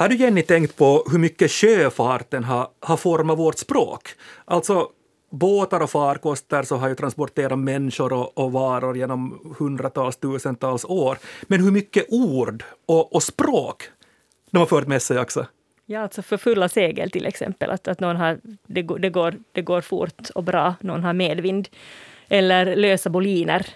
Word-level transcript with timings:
Har 0.00 0.08
du 0.08 0.16
Jenny 0.16 0.42
tänkt 0.42 0.76
på 0.76 1.06
hur 1.10 1.18
mycket 1.18 1.50
sjöfarten 1.50 2.44
har, 2.44 2.68
har 2.80 2.96
format 2.96 3.38
vårt 3.38 3.58
språk? 3.58 4.08
Alltså 4.44 4.88
båtar 5.30 5.80
och 5.80 5.90
farkoster 5.90 6.62
så 6.62 6.76
har 6.76 6.88
ju 6.88 6.94
transporterat 6.94 7.58
människor 7.58 8.12
och, 8.12 8.38
och, 8.38 8.52
varor 8.52 8.96
genom 8.96 9.54
hundratals, 9.58 10.16
tusentals 10.16 10.84
år. 10.84 11.18
Men 11.42 11.64
hur 11.64 11.70
mycket 11.70 12.06
ord 12.08 12.64
och, 12.86 13.14
och 13.14 13.22
språk 13.22 13.82
de 14.50 14.58
har 14.58 14.66
fört 14.66 14.86
med 14.86 15.02
sig 15.02 15.18
också? 15.18 15.46
Ja, 15.86 16.00
alltså 16.00 16.22
för 16.22 16.36
fulla 16.36 16.68
segel 16.68 17.10
till 17.10 17.26
exempel. 17.26 17.70
Att, 17.70 17.88
att 17.88 18.00
någon 18.00 18.16
har, 18.16 18.40
det, 18.66 18.82
det, 18.82 19.10
går, 19.10 19.34
det 19.52 19.62
går 19.62 19.80
fort 19.80 20.30
och 20.34 20.44
bra, 20.44 20.74
någon 20.80 21.04
har 21.04 21.12
medvind. 21.12 21.68
Eller 22.28 22.76
lösa 22.76 23.10
boliner. 23.10 23.66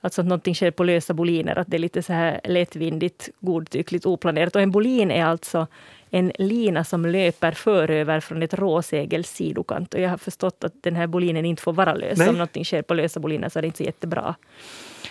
Alltså 0.00 0.20
att 0.20 0.26
någonting 0.26 0.54
sker 0.54 0.70
på 0.70 0.84
lösa 0.84 1.14
boliner, 1.14 1.58
att 1.58 1.68
det 1.70 1.76
är 1.76 1.78
lite 1.78 2.02
så 2.02 2.12
här 2.12 2.40
lättvindigt, 2.44 3.28
godtyckligt, 3.40 4.06
oplanerat. 4.06 4.56
Och 4.56 4.62
en 4.62 4.70
bolin 4.70 5.10
är 5.10 5.24
alltså 5.24 5.66
en 6.10 6.32
lina 6.38 6.84
som 6.84 7.06
löper 7.06 7.52
föröver 7.52 8.20
från 8.20 8.42
ett 8.42 8.54
råsegels 8.54 9.30
sidokant. 9.30 9.94
Och 9.94 10.00
jag 10.00 10.10
har 10.10 10.18
förstått 10.18 10.64
att 10.64 10.74
den 10.82 10.96
här 10.96 11.06
bolinen 11.06 11.44
inte 11.44 11.62
får 11.62 11.72
vara 11.72 11.94
lös. 11.94 12.18
Nej. 12.18 12.28
Om 12.28 12.34
någonting 12.34 12.64
sker 12.64 12.82
på 12.82 12.94
lösa 12.94 13.20
boliner 13.20 13.48
så 13.48 13.58
är 13.58 13.62
det 13.62 13.66
inte 13.66 13.78
så 13.78 13.84
jättebra. 13.84 14.34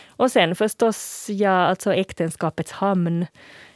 Och 0.08 0.32
sen 0.32 0.56
förstås, 0.56 1.28
ja, 1.30 1.52
alltså 1.52 1.94
äktenskapets 1.94 2.72
hamn 2.72 3.26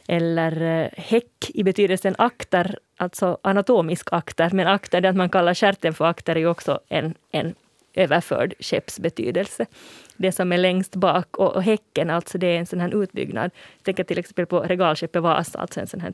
eller 0.08 0.62
eh, 0.62 0.88
häck 0.96 1.50
i 1.54 1.62
betydelsen 1.62 2.14
akter, 2.18 2.78
alltså 2.96 3.38
anatomisk 3.42 4.08
akter. 4.12 4.50
Men 4.52 4.66
akter, 4.66 5.00
det 5.00 5.08
att 5.08 5.16
man 5.16 5.30
kallar 5.30 5.54
stjärten 5.54 5.94
för 5.94 6.04
akter, 6.04 6.36
är 6.36 6.40
ju 6.40 6.46
också 6.46 6.80
en, 6.88 7.14
en 7.30 7.54
överförd 7.94 8.54
skeppsbetydelse. 8.60 9.66
Det 10.16 10.32
som 10.32 10.52
är 10.52 10.58
längst 10.58 10.96
bak 10.96 11.36
och, 11.36 11.56
och 11.56 11.62
häcken, 11.62 12.10
alltså 12.10 12.38
det 12.38 12.46
är 12.46 12.58
en 12.58 12.66
sån 12.66 12.80
här 12.80 13.02
utbyggnad. 13.02 13.50
Jag 13.76 13.84
tänker 13.84 14.04
till 14.04 14.18
exempel 14.18 14.46
på 14.46 14.60
regalskeppet 14.60 15.22
Vasa, 15.22 15.58
alltså 15.58 15.80
en 15.80 15.86
sån 15.86 16.00
här 16.00 16.12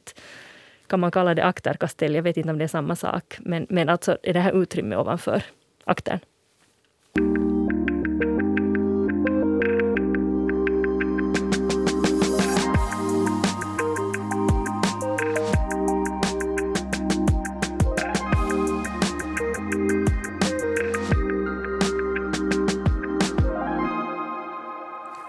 kan 0.86 1.00
man 1.00 1.10
kalla 1.10 1.34
det 1.34 1.44
akterkastell, 1.44 2.14
jag 2.14 2.22
vet 2.22 2.36
inte 2.36 2.50
om 2.50 2.58
det 2.58 2.64
är 2.64 2.68
samma 2.68 2.96
sak. 2.96 3.36
Men, 3.40 3.66
men 3.68 3.88
alltså 3.88 4.18
är 4.22 4.32
det 4.34 4.40
här 4.40 4.62
utrymmet 4.62 4.98
ovanför 4.98 5.42
aktern. 5.84 6.18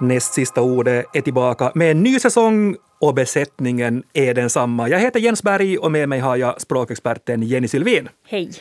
Näst 0.02 0.34
sista 0.34 0.62
ordet 0.62 1.06
är 1.14 1.22
tillbaka 1.22 1.72
med 1.76 1.92
en 1.92 2.04
ny 2.04 2.20
säsong 2.20 2.76
och 3.00 3.14
besättningen 3.14 4.04
är 4.14 4.34
densamma. 4.34 4.90
Jag 4.90 5.00
heter 5.00 5.20
Jens 5.20 5.44
Berg 5.44 5.78
och 5.78 5.92
med 5.92 6.10
mig 6.10 6.20
har 6.20 6.36
jag 6.36 6.62
språkexperten 6.62 7.44
Jenny 7.44 7.68
Sylvin. 7.68 8.10
Hej. 8.28 8.52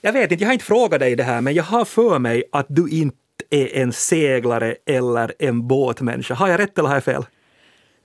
Jag 0.00 0.12
vet 0.12 0.32
inte, 0.32 0.44
jag 0.44 0.48
har 0.48 0.52
inte 0.52 0.64
frågat 0.64 1.00
dig 1.00 1.16
det 1.16 1.22
här, 1.22 1.40
men 1.40 1.54
jag 1.54 1.64
har 1.64 1.84
för 1.84 2.18
mig 2.18 2.44
att 2.52 2.66
du 2.68 2.88
inte 2.88 3.16
är 3.50 3.76
en 3.76 3.92
seglare 3.92 4.76
eller 4.86 5.32
en 5.38 5.68
båtmänniska. 5.68 6.34
Har 6.34 6.48
jag 6.48 6.60
rätt 6.60 6.78
eller 6.78 6.88
har 6.88 6.96
jag 6.96 7.04
fel? 7.04 7.24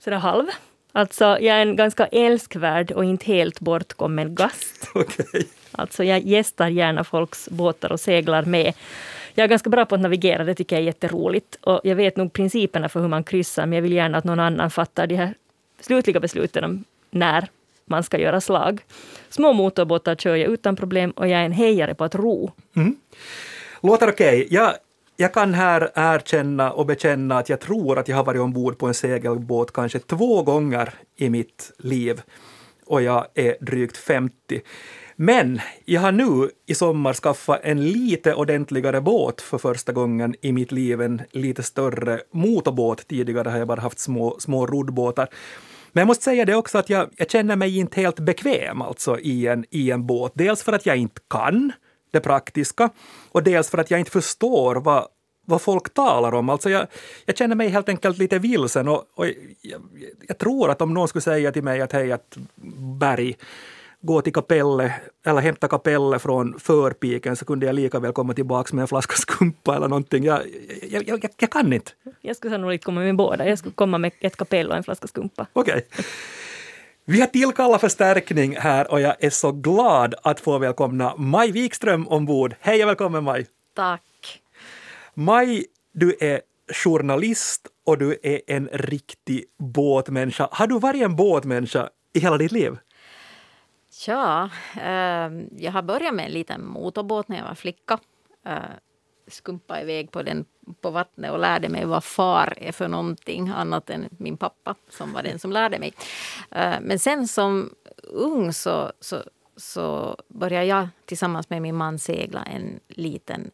Sådär 0.04 0.18
halv. 0.18 0.46
Alltså, 0.92 1.24
jag 1.24 1.56
är 1.56 1.62
en 1.62 1.76
ganska 1.76 2.06
älskvärd 2.06 2.92
och 2.92 3.04
inte 3.04 3.26
helt 3.26 3.60
bortkommen 3.60 4.34
gast. 4.34 4.90
Okay. 4.94 5.42
Alltså, 5.72 6.04
jag 6.04 6.20
gästar 6.20 6.68
gärna 6.68 7.04
folks 7.04 7.48
båtar 7.48 7.92
och 7.92 8.00
seglar 8.00 8.44
med. 8.44 8.74
Jag 9.34 9.44
är 9.44 9.48
ganska 9.48 9.70
bra 9.70 9.84
på 9.84 9.94
att 9.94 10.00
navigera, 10.00 10.44
det 10.44 10.54
tycker 10.54 10.76
jag 10.76 10.80
är 10.80 10.86
jätteroligt. 10.86 11.58
Och 11.60 11.80
jag 11.84 11.96
vet 11.96 12.16
nog 12.16 12.32
principerna 12.32 12.88
för 12.88 13.00
hur 13.00 13.08
man 13.08 13.24
kryssar, 13.24 13.66
men 13.66 13.76
jag 13.76 13.82
vill 13.82 13.92
gärna 13.92 14.18
att 14.18 14.24
någon 14.24 14.40
annan 14.40 14.70
fattar 14.70 15.06
de 15.06 15.14
här 15.14 15.34
slutliga 15.80 16.20
besluten 16.20 16.64
om 16.64 16.84
när 17.10 17.48
man 17.84 18.02
ska 18.02 18.18
göra 18.18 18.40
slag. 18.40 18.84
Små 19.28 19.52
motorbåtar 19.52 20.14
kör 20.14 20.36
jag 20.36 20.50
utan 20.50 20.76
problem 20.76 21.10
och 21.10 21.28
jag 21.28 21.40
är 21.40 21.44
en 21.44 21.52
hejare 21.52 21.94
på 21.94 22.04
att 22.04 22.14
ro. 22.14 22.52
Mm. 22.76 22.96
Låter 23.82 24.08
okej. 24.08 24.44
Okay. 24.44 24.56
Jag, 24.56 24.74
jag 25.16 25.34
kan 25.34 25.54
här 25.54 25.90
erkänna 25.94 26.72
och 26.72 26.86
bekänna 26.86 27.38
att 27.38 27.48
jag 27.48 27.60
tror 27.60 27.98
att 27.98 28.08
jag 28.08 28.16
har 28.16 28.24
varit 28.24 28.40
ombord 28.40 28.78
på 28.78 28.86
en 28.86 28.94
segelbåt 28.94 29.72
kanske 29.72 29.98
två 29.98 30.42
gånger 30.42 30.94
i 31.16 31.30
mitt 31.30 31.72
liv. 31.78 32.22
Och 32.86 33.02
jag 33.02 33.26
är 33.34 33.56
drygt 33.60 33.96
50. 33.96 34.60
Men 35.22 35.60
jag 35.84 36.00
har 36.00 36.12
nu 36.12 36.50
i 36.66 36.74
sommar 36.74 37.12
skaffat 37.12 37.60
en 37.62 37.92
lite 37.92 38.34
ordentligare 38.34 39.00
båt 39.00 39.40
för 39.40 39.58
första 39.58 39.92
gången 39.92 40.34
i 40.40 40.52
mitt 40.52 40.72
liv, 40.72 41.00
en 41.00 41.22
lite 41.30 41.62
större 41.62 42.20
motorbåt. 42.32 43.06
Tidigare 43.08 43.48
har 43.48 43.58
jag 43.58 43.68
bara 43.68 43.80
haft 43.80 43.98
små, 43.98 44.36
små 44.38 44.66
roddbåtar. 44.66 45.28
Men 45.92 46.00
jag 46.00 46.06
måste 46.06 46.24
säga 46.24 46.44
det 46.44 46.54
också 46.54 46.78
att 46.78 46.90
jag, 46.90 47.08
jag 47.16 47.30
känner 47.30 47.56
mig 47.56 47.78
inte 47.78 48.00
helt 48.00 48.20
bekväm 48.20 48.82
alltså 48.82 49.18
i 49.18 49.46
en, 49.46 49.64
i 49.70 49.90
en 49.90 50.06
båt. 50.06 50.32
Dels 50.34 50.62
för 50.62 50.72
att 50.72 50.86
jag 50.86 50.96
inte 50.96 51.20
kan 51.30 51.72
det 52.10 52.20
praktiska 52.20 52.90
och 53.32 53.42
dels 53.42 53.70
för 53.70 53.78
att 53.78 53.90
jag 53.90 54.00
inte 54.00 54.12
förstår 54.12 54.76
vad, 54.76 55.06
vad 55.46 55.62
folk 55.62 55.94
talar 55.94 56.34
om. 56.34 56.48
Alltså 56.48 56.70
jag, 56.70 56.86
jag 57.24 57.36
känner 57.36 57.56
mig 57.56 57.68
helt 57.68 57.88
enkelt 57.88 58.18
lite 58.18 58.38
vilsen 58.38 58.88
och, 58.88 59.04
och 59.14 59.26
jag, 59.60 59.82
jag, 60.28 60.38
tror 60.38 60.70
att 60.70 60.82
om 60.82 60.94
någon 60.94 61.08
skulle 61.08 61.22
säga 61.22 61.52
till 61.52 61.64
mig 61.64 61.80
att 61.80 61.92
hej, 61.92 62.12
att 62.12 62.36
Berg, 63.00 63.36
gå 64.02 64.22
till 64.22 64.32
kapellet 64.32 64.92
eller 65.26 65.40
hämta 65.40 65.68
kapellet 65.68 66.22
från 66.22 66.58
förpiken 66.58 67.36
så 67.36 67.44
kunde 67.44 67.66
jag 67.66 67.74
lika 67.74 67.98
väl 67.98 68.12
komma 68.12 68.34
tillbaka 68.34 68.76
med 68.76 68.82
en 68.82 68.88
flaska 68.88 69.14
skumpa 69.16 69.76
eller 69.76 69.88
någonting. 69.88 70.24
Jag, 70.24 70.40
jag, 70.90 71.08
jag, 71.08 71.28
jag 71.38 71.50
kan 71.50 71.72
inte. 71.72 71.92
Jag 72.20 72.36
skulle 72.36 72.54
sannolikt 72.54 72.84
komma 72.84 73.00
med 73.00 73.16
båda. 73.16 73.48
Jag 73.48 73.58
skulle 73.58 73.74
komma 73.74 73.98
med 73.98 74.12
ett 74.20 74.36
kapell 74.36 74.70
och 74.70 74.76
en 74.76 74.84
flaska 74.84 75.06
skumpa. 75.08 75.46
Okej. 75.52 75.72
Okay. 75.72 76.04
Vi 77.04 77.20
har 77.20 77.26
tillkallat 77.26 77.80
förstärkning 77.80 78.56
här 78.56 78.90
och 78.90 79.00
jag 79.00 79.14
är 79.18 79.30
så 79.30 79.52
glad 79.52 80.14
att 80.22 80.40
få 80.40 80.58
välkomna 80.58 81.14
Maj 81.16 81.50
Wikström 81.50 82.08
ombord. 82.08 82.54
Hej 82.60 82.82
och 82.82 82.88
välkommen 82.88 83.24
Maj! 83.24 83.46
Tack! 83.74 84.02
Maj, 85.14 85.64
du 85.92 86.16
är 86.20 86.40
journalist 86.84 87.66
och 87.86 87.98
du 87.98 88.18
är 88.22 88.40
en 88.46 88.68
riktig 88.72 89.44
båtmänniska. 89.58 90.48
Har 90.52 90.66
du 90.66 90.78
varit 90.78 91.02
en 91.02 91.16
båtmänniska 91.16 91.88
i 92.14 92.20
hela 92.20 92.38
ditt 92.38 92.52
liv? 92.52 92.76
Ja, 94.06 94.50
eh, 94.76 95.30
jag 95.56 95.72
har 95.72 95.82
börjat 95.82 96.14
med 96.14 96.26
en 96.26 96.32
liten 96.32 96.66
motorbåt 96.66 97.28
när 97.28 97.36
jag 97.36 97.44
var 97.44 97.54
flicka. 97.54 97.98
Eh, 98.46 98.58
skumpa 99.26 99.80
iväg 99.80 100.10
på 100.10 100.22
den 100.22 100.44
på 100.80 100.90
vattnet 100.90 101.30
och 101.30 101.38
lärde 101.38 101.68
mig 101.68 101.84
vad 101.84 102.04
far 102.04 102.54
är 102.56 102.72
för 102.72 102.88
någonting 102.88 103.48
annat 103.48 103.90
än 103.90 104.08
min 104.10 104.36
pappa 104.36 104.74
som 104.88 105.12
var 105.12 105.22
den 105.22 105.38
som 105.38 105.52
lärde 105.52 105.78
mig. 105.78 105.94
Eh, 106.50 106.80
men 106.80 106.98
sen 106.98 107.28
som 107.28 107.74
ung 108.02 108.52
så, 108.52 108.92
så, 109.00 109.22
så 109.56 110.16
började 110.28 110.66
jag 110.66 110.88
tillsammans 111.04 111.50
med 111.50 111.62
min 111.62 111.76
man 111.76 111.98
segla 111.98 112.42
en 112.42 112.80
liten 112.88 113.50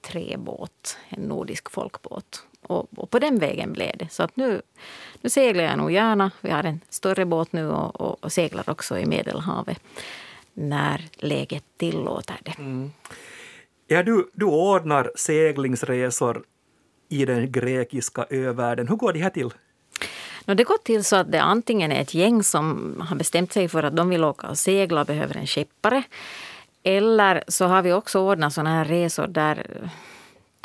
träbåt, 0.00 0.98
en 1.08 1.22
nordisk 1.22 1.70
folkbåt. 1.70 2.46
Och, 2.68 2.88
och, 2.96 3.10
på 3.10 3.18
den 3.18 3.38
vägen 3.38 3.72
blev 3.72 3.96
det. 3.98 4.08
Så 4.10 4.22
att 4.22 4.36
nu, 4.36 4.62
nu 5.20 5.30
seglar 5.30 5.64
jag 5.64 5.78
nog 5.78 5.92
gärna. 5.92 6.30
Vi 6.40 6.50
har 6.50 6.64
en 6.64 6.80
större 6.88 7.24
båt 7.24 7.52
nu 7.52 7.68
och, 7.68 8.00
och, 8.00 8.24
och 8.24 8.32
seglar 8.32 8.70
också 8.70 8.98
i 8.98 9.06
Medelhavet 9.06 9.78
när 10.54 11.08
läget 11.16 11.64
tillåter 11.76 12.36
det. 12.42 12.58
Mm. 12.58 12.92
Ja, 13.86 14.02
du, 14.02 14.30
du 14.32 14.44
ordnar 14.44 15.10
seglingsresor 15.16 16.42
i 17.08 17.24
den 17.24 17.52
grekiska 17.52 18.26
övärlden. 18.30 18.88
Hur 18.88 18.96
går 18.96 19.12
det 19.12 19.18
här 19.18 19.30
till? 19.30 19.50
No, 20.44 20.54
det 20.54 20.64
går 20.64 20.78
till 20.78 21.04
så 21.04 21.16
att 21.16 21.32
det 21.32 21.42
antingen 21.42 21.92
är 21.92 22.00
ett 22.00 22.14
gäng 22.14 22.42
som 22.42 22.94
har 23.08 23.16
bestämt 23.16 23.52
sig 23.52 23.68
för 23.68 23.82
att 23.82 23.96
de 23.96 24.08
vill 24.08 24.24
åka 24.24 24.46
och 24.48 24.58
segla 24.58 25.00
och 25.00 25.06
behöver 25.06 25.36
en 25.36 25.46
skeppare. 25.46 26.02
Eller 26.82 27.44
så 27.48 27.64
har 27.64 27.82
vi 27.82 27.92
också 27.92 28.20
ordnat 28.20 28.52
sådana 28.52 28.70
här 28.70 28.84
resor 28.84 29.26
där 29.26 29.90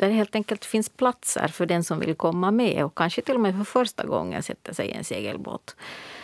där 0.02 0.08
det 0.08 0.14
helt 0.14 0.34
enkelt 0.34 0.64
finns 0.64 0.88
platser 0.88 1.48
för 1.48 1.66
den 1.66 1.84
som 1.84 2.00
vill 2.00 2.14
komma 2.14 2.50
med 2.50 2.84
och 2.84 2.94
kanske 2.94 3.22
till 3.22 3.34
och 3.34 3.40
med 3.40 3.56
för 3.56 3.64
första 3.64 4.06
gången 4.06 4.42
sätta 4.42 4.74
sig 4.74 4.86
i 4.86 4.92
en 4.92 5.04
segelbåt. 5.04 5.76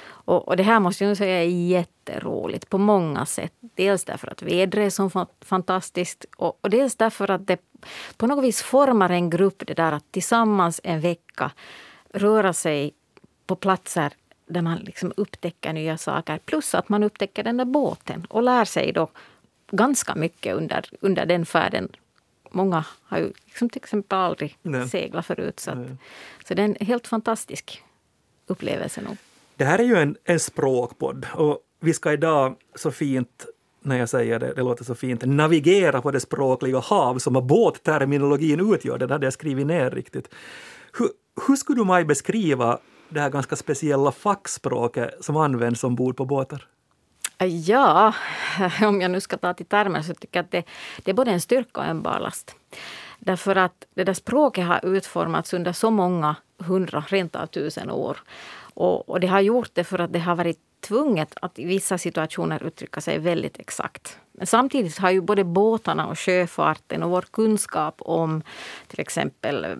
Och, 0.02 0.48
och, 0.48 0.56
det 0.56 0.62
här 0.62 0.80
måste 0.80 1.04
jag 1.04 1.16
säga 1.16 1.42
är 1.42 1.48
jätteroligt 1.48 2.68
på 2.68 2.78
många 2.78 3.26
sätt. 3.26 3.52
Dels 3.60 4.04
därför 4.04 4.28
att 4.28 4.42
vädret 4.42 4.86
är 4.86 4.90
så 4.90 5.26
fantastiskt 5.40 6.24
och, 6.36 6.58
och 6.60 6.70
dels 6.70 6.96
därför 6.96 7.30
att 7.30 7.46
det 7.46 7.58
på 8.16 8.26
något 8.26 8.44
vis 8.44 8.62
formar 8.62 9.10
en 9.10 9.30
grupp 9.30 9.62
det 9.66 9.74
där 9.74 9.92
att 9.92 10.12
tillsammans 10.12 10.80
en 10.84 11.00
vecka 11.00 11.50
röra 12.14 12.52
sig 12.52 12.94
på 13.46 13.56
platser 13.56 14.12
där 14.46 14.62
man 14.62 14.78
liksom 14.78 15.12
upptäcker 15.16 15.72
nya 15.72 15.98
saker. 15.98 16.38
Plus 16.38 16.74
att 16.74 16.88
man 16.88 17.02
upptäcker 17.02 17.44
den 17.44 17.56
där 17.56 17.64
båten 17.64 18.26
och 18.30 18.42
lär 18.42 18.64
sig 18.64 18.92
då 18.92 19.08
ganska 19.70 20.14
mycket 20.14 20.56
under, 20.56 20.84
under 21.00 21.26
den 21.26 21.46
färden 21.46 21.88
många 22.50 22.84
har 23.02 23.18
ju 23.18 23.32
liksom 23.46 23.68
till 23.68 23.82
exempel 23.82 24.18
aldrig 24.18 24.58
Nej. 24.62 24.88
seglat 24.88 25.26
förut. 25.26 25.60
Så, 25.60 25.70
att, 25.70 25.78
så 26.48 26.54
det 26.54 26.62
är 26.62 26.64
en 26.64 26.76
helt 26.86 27.06
fantastisk 27.06 27.82
upplevelse 28.46 29.00
nog. 29.00 29.16
Det 29.56 29.64
här 29.64 29.78
är 29.78 29.84
ju 29.84 29.96
en, 29.96 30.16
en 30.24 30.40
språkpodd 30.40 31.26
och 31.34 31.58
vi 31.80 31.94
ska 31.94 32.12
idag 32.12 32.56
så 32.74 32.90
fint 32.90 33.46
när 33.82 33.98
jag 33.98 34.08
säger 34.08 34.38
det, 34.38 34.52
det 34.54 34.62
låter 34.62 34.84
så 34.84 34.94
fint, 34.94 35.24
navigera 35.24 36.02
på 36.02 36.10
det 36.10 36.20
språkliga 36.20 36.78
hav 36.78 37.18
som 37.18 37.46
båtterminologin 37.46 38.74
utgör. 38.74 38.98
Den 38.98 39.10
hade 39.10 39.26
jag 39.26 39.32
skrivit 39.32 39.66
ner 39.66 39.90
riktigt. 39.90 40.28
Hur, 40.98 41.08
hur 41.46 41.56
skulle 41.56 41.80
du 41.80 41.84
Maj 41.84 42.04
beskriva 42.04 42.78
det 43.08 43.20
här 43.20 43.30
ganska 43.30 43.56
speciella 43.56 44.12
fackspråket 44.12 45.24
som 45.24 45.36
används 45.36 45.84
ombord 45.84 46.16
på 46.16 46.24
båtar? 46.24 46.66
Äh, 47.38 47.46
ja, 47.46 48.14
om 48.82 49.00
jag 49.00 49.10
nu 49.10 49.20
ska 49.20 49.36
ta 49.36 49.54
till 49.54 49.66
termer 49.66 50.02
så 50.02 50.14
tycker 50.14 50.38
jag 50.38 50.44
att 50.44 50.50
det, 50.50 50.64
det 51.04 51.10
är 51.10 51.14
både 51.14 51.30
en 51.30 51.40
styrka 51.40 51.80
och 51.80 51.86
en 51.86 52.02
barlast. 52.02 52.54
Därför 53.18 53.56
att 53.56 53.86
det 53.94 54.04
där 54.04 54.14
språket 54.14 54.66
har 54.66 54.86
utformats 54.86 55.54
under 55.54 55.72
så 55.72 55.90
många 55.90 56.36
hundra, 56.58 57.04
rent 57.08 57.36
av 57.36 57.46
tusen 57.46 57.90
år. 57.90 58.18
Och, 58.74 59.08
och, 59.08 59.20
det 59.20 59.26
har 59.26 59.40
gjort 59.40 59.70
det 59.72 59.84
för 59.84 59.98
att 59.98 60.12
det 60.12 60.18
har 60.18 60.36
varit 60.36 60.58
tvunget 60.80 61.34
att 61.42 61.58
i 61.58 61.64
vissa 61.64 61.98
situationer 61.98 62.66
uttrycka 62.66 63.00
sig 63.00 63.18
väldigt 63.18 63.58
exakt. 63.58 64.18
Men 64.32 64.46
samtidigt 64.46 64.98
har 64.98 65.10
ju 65.10 65.20
både 65.20 65.44
båtarna 65.44 66.06
och 66.06 66.18
sjöfarten 66.18 67.02
och 67.02 67.10
vår 67.10 67.22
kunskap 67.22 67.94
om 67.98 68.42
till 68.86 69.00
exempel 69.00 69.64
eh, 69.64 69.70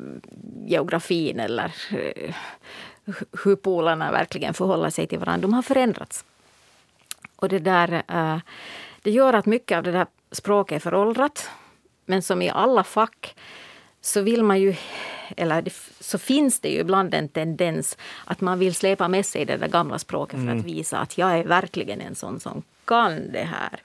geografin 0.67 1.41
eller 1.41 1.75
eh, 1.91 2.35
hur 3.45 3.57
polarna 3.57 4.13
verkligen 4.13 4.55
förhåller 4.55 4.91
sig 4.91 5.07
till 5.07 5.19
varandra, 5.19 5.43
de 5.43 5.55
har 5.55 5.63
förändrats. 5.63 6.25
Och 7.39 7.49
det 7.49 7.59
där 7.59 8.03
eh, 8.09 8.39
det 9.03 9.11
gör 9.11 9.33
att 9.33 9.47
mycket 9.47 9.79
av 9.79 9.83
det 9.83 9.93
där 9.93 10.07
språket 10.31 10.77
är 10.77 10.81
föråldrat. 10.81 11.51
Men 12.07 12.23
som 12.23 12.43
i 12.43 12.51
alla 12.51 12.85
fack 12.85 13.37
så 14.01 14.21
vill 14.21 14.45
man 14.45 14.61
ju, 14.61 14.75
eller 15.37 15.65
så 16.01 16.19
finns 16.19 16.61
det 16.61 16.69
ju 16.69 16.81
ibland 16.81 17.15
en 17.15 17.29
tendens 17.29 17.97
att 18.25 18.41
man 18.41 18.59
vill 18.59 18.75
släpa 18.75 19.09
med 19.09 19.27
sig 19.27 19.45
det 19.45 19.57
där 19.57 19.69
gamla 19.69 19.99
språket 19.99 20.37
för 20.37 20.43
mm. 20.43 20.59
att 20.59 20.65
visa 20.65 20.99
att 20.99 21.19
jag 21.19 21.39
är 21.39 21.45
verkligen 21.45 22.01
en 22.01 22.15
sån 22.15 22.41
som 22.41 22.63
kan 22.85 23.33
det 23.33 23.45
här. 23.45 23.83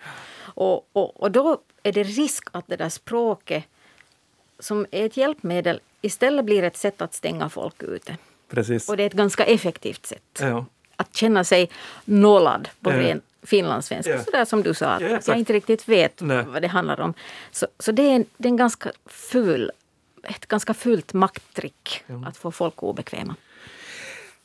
Och, 0.56 0.90
och, 0.94 1.22
och 1.22 1.32
då 1.32 1.58
är 1.84 1.92
det 1.92 2.04
risk 2.04 2.48
att 2.52 2.68
det 2.68 2.76
där 2.76 2.90
språket 2.90 3.64
som 4.60 4.86
är 4.92 5.06
ett 5.06 5.18
hjälpmedel 5.18 5.80
istället 6.02 6.46
blir 6.46 6.64
ett 6.64 6.78
sätt 6.78 7.02
att 7.02 7.14
stänga 7.14 7.50
folk 7.50 7.84
ute. 7.84 8.18
Precis. 8.50 8.90
Och 8.90 8.98
det 8.98 9.04
är 9.04 9.08
ett 9.08 9.14
ganska 9.14 9.46
effektivt 9.46 10.06
sätt. 10.06 10.40
Ja. 10.40 10.66
Att 11.04 11.16
känna 11.16 11.44
sig 11.44 11.70
nollad 12.06 12.70
på 12.82 12.92
ja. 12.92 13.00
ren 13.00 13.22
finlandssvenska. 13.44 14.12
Ja. 14.12 14.24
Sådär 14.24 14.46
som 14.46 14.64
du 14.64 14.74
sa, 14.74 14.88
att 14.88 15.02
ja, 15.02 15.20
jag 15.28 15.38
inte 15.38 15.54
riktigt 15.54 15.88
vet 15.88 16.22
Nej. 16.22 16.46
vad 16.48 16.62
det 16.62 16.68
handlar 16.68 17.00
om. 17.00 17.14
Så, 17.52 17.68
så 17.80 17.92
det, 17.92 18.02
är 18.02 18.16
en, 18.16 18.26
det 18.38 18.48
är 18.48 18.52
en 18.52 18.58
ganska 18.58 18.92
ful, 19.06 19.72
ett 20.24 20.46
ganska 20.46 20.74
fult 20.74 21.14
makttrick 21.14 22.04
ja. 22.08 22.24
att 22.28 22.38
få 22.38 22.52
folk 22.52 22.84
obekväma. 22.84 23.36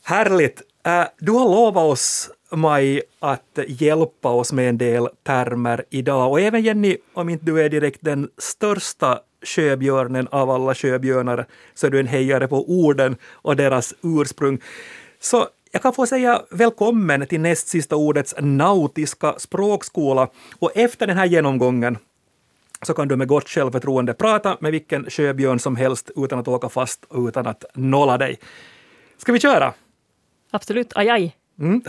Härligt! 0.03 0.61
Uh, 0.87 1.03
du 1.19 1.31
har 1.31 1.49
lovat 1.49 1.83
oss, 1.83 2.31
Maj, 2.51 3.01
att 3.19 3.59
hjälpa 3.67 4.29
oss 4.29 4.53
med 4.53 4.69
en 4.69 4.77
del 4.77 5.07
termer 5.23 5.85
idag. 5.89 6.31
Och 6.31 6.41
även 6.41 6.61
Jenny, 6.61 6.97
om 7.13 7.29
inte 7.29 7.45
du 7.45 7.61
är 7.61 7.69
direkt 7.69 7.99
den 8.01 8.29
största 8.37 9.19
sjöbjörnen 9.41 10.27
av 10.27 10.49
alla 10.49 10.75
sjöbjörnar, 10.75 11.45
så 11.73 11.87
är 11.87 11.91
du 11.91 11.99
en 11.99 12.07
hejare 12.07 12.47
på 12.47 12.69
orden 12.69 13.17
och 13.23 13.55
deras 13.55 13.93
ursprung. 14.01 14.59
Så 15.19 15.47
jag 15.71 15.81
kan 15.81 15.93
få 15.93 16.05
säga 16.05 16.41
välkommen 16.51 17.27
till 17.27 17.41
näst 17.41 17.67
sista 17.67 17.95
ordets 17.95 18.35
nautiska 18.39 19.35
språkskola. 19.37 20.27
Och 20.59 20.71
efter 20.77 21.07
den 21.07 21.17
här 21.17 21.25
genomgången 21.25 21.97
så 22.81 22.93
kan 22.93 23.07
du 23.07 23.15
med 23.15 23.27
gott 23.27 23.49
självförtroende 23.49 24.13
prata 24.13 24.57
med 24.59 24.71
vilken 24.71 25.09
sjöbjörn 25.09 25.59
som 25.59 25.75
helst 25.75 26.11
utan 26.15 26.39
att 26.39 26.47
åka 26.47 26.69
fast 26.69 27.05
och 27.05 27.27
utan 27.27 27.47
att 27.47 27.65
nolla 27.73 28.17
dig. 28.17 28.39
Ska 29.17 29.31
vi 29.31 29.39
köra? 29.39 29.73
Absolut, 30.51 30.91
aj 30.95 31.09
aj. 31.09 31.35
Mm. 31.59 31.81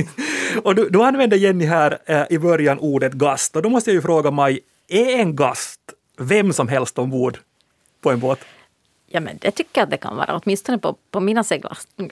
och 0.62 0.74
du, 0.74 0.88
du 0.88 1.02
använde 1.02 1.36
Jenny 1.36 1.64
här 1.64 1.98
eh, 2.06 2.24
i 2.30 2.38
början 2.38 2.78
ordet 2.78 3.12
gast 3.12 3.56
och 3.56 3.62
då 3.62 3.68
måste 3.68 3.90
jag 3.90 3.94
ju 3.94 4.02
fråga 4.02 4.30
Maj, 4.30 4.60
är 4.88 5.18
en 5.18 5.36
gast 5.36 5.80
vem 6.18 6.52
som 6.52 6.68
helst 6.68 6.98
ombord 6.98 7.38
på 8.00 8.10
en 8.10 8.20
båt? 8.20 8.38
Ja, 9.14 9.20
men 9.20 9.38
det 9.40 9.50
tycker 9.50 9.80
jag 9.80 9.84
att 9.84 9.90
det 9.90 9.96
kan 9.96 10.16
vara, 10.16 10.40
åtminstone 10.44 10.78
på, 10.78 10.96
på 11.10 11.20
mina 11.20 11.44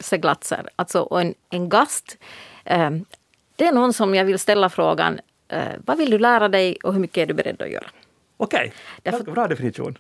seglatser. 0.00 0.68
Alltså, 0.76 1.08
en, 1.10 1.34
en 1.50 1.68
gast, 1.68 2.18
eh, 2.64 2.90
det 3.56 3.66
är 3.66 3.72
någon 3.72 3.92
som 3.92 4.14
jag 4.14 4.24
vill 4.24 4.38
ställa 4.38 4.68
frågan, 4.68 5.20
eh, 5.48 5.62
vad 5.84 5.98
vill 5.98 6.10
du 6.10 6.18
lära 6.18 6.48
dig 6.48 6.76
och 6.82 6.92
hur 6.92 7.00
mycket 7.00 7.18
är 7.18 7.26
du 7.26 7.34
beredd 7.34 7.62
att 7.62 7.70
göra? 7.70 7.90
Okej, 8.36 8.72
okay. 9.04 9.22
bra 9.22 9.48
definition. 9.48 9.98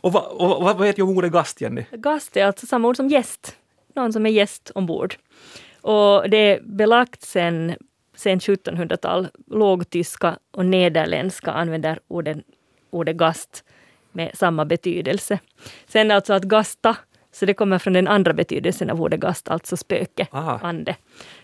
Och, 0.00 0.12
vad, 0.12 0.24
och 0.24 0.62
vad 0.62 1.00
om 1.00 1.08
ordet 1.08 1.32
gast, 1.32 1.60
Jenny? 1.60 1.84
Gast 1.90 2.36
är 2.36 2.44
alltså 2.44 2.66
samma 2.66 2.88
ord 2.88 2.96
som 2.96 3.08
gäst. 3.08 3.56
Någon 3.94 4.12
som 4.12 4.26
är 4.26 4.30
gäst 4.30 4.70
ombord. 4.74 5.16
Och 5.80 6.30
det 6.30 6.36
är 6.36 6.60
belagt 6.62 7.22
sen, 7.22 7.74
sen 8.16 8.38
1700-tal. 8.38 9.28
Lågtyska 9.46 10.38
och 10.50 10.66
nederländska 10.66 11.52
använder 11.52 12.00
orden, 12.08 12.42
ordet 12.90 13.16
gast 13.16 13.64
med 14.18 14.30
samma 14.34 14.64
betydelse. 14.64 15.38
Sen 15.86 16.10
alltså 16.10 16.32
att 16.32 16.44
gasta, 16.44 16.96
så 17.32 17.46
det 17.46 17.54
kommer 17.54 17.78
från 17.78 17.92
den 17.92 18.08
andra 18.08 18.32
betydelsen 18.32 18.90
av 18.90 19.02
ordet 19.02 19.20
gast, 19.20 19.48
alltså 19.48 19.76
spöke, 19.76 20.26
Aha. 20.32 20.60
ande. 20.62 20.96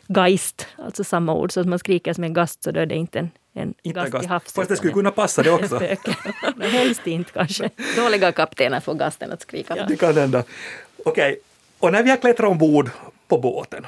Geist, 0.06 0.66
alltså 0.76 1.04
samma 1.04 1.34
ord, 1.34 1.52
så 1.52 1.60
att 1.60 1.66
man 1.66 1.78
skriker 1.78 2.12
som 2.12 2.24
en 2.24 2.34
gast 2.34 2.64
så 2.64 2.70
då 2.70 2.80
är 2.80 2.86
det 2.86 2.94
inte 2.94 3.18
en, 3.18 3.30
en 3.54 3.74
inte 3.82 4.00
gast, 4.00 4.12
gast 4.12 4.24
i 4.24 4.28
havs. 4.28 4.52
Fast 4.52 4.68
det 4.68 4.76
skulle 4.76 4.92
kunna 4.92 5.10
passa 5.10 5.42
det 5.42 5.50
också. 5.50 5.80
Men 6.56 6.70
helst 6.70 7.06
inte 7.06 7.32
kanske. 7.32 7.70
Dåliga 7.96 8.32
kaptener 8.32 8.80
får 8.80 8.94
gasten 8.94 9.32
att 9.32 9.42
skrika. 9.42 9.76
Ja. 9.76 9.84
Det 9.88 9.96
kan 9.96 10.16
hända. 10.16 10.44
Okej, 11.04 11.32
okay. 11.32 11.36
och 11.78 11.92
när 11.92 12.02
vi 12.02 12.10
har 12.10 12.16
klättrat 12.16 12.50
ombord 12.50 12.90
på 13.28 13.38
båten 13.38 13.86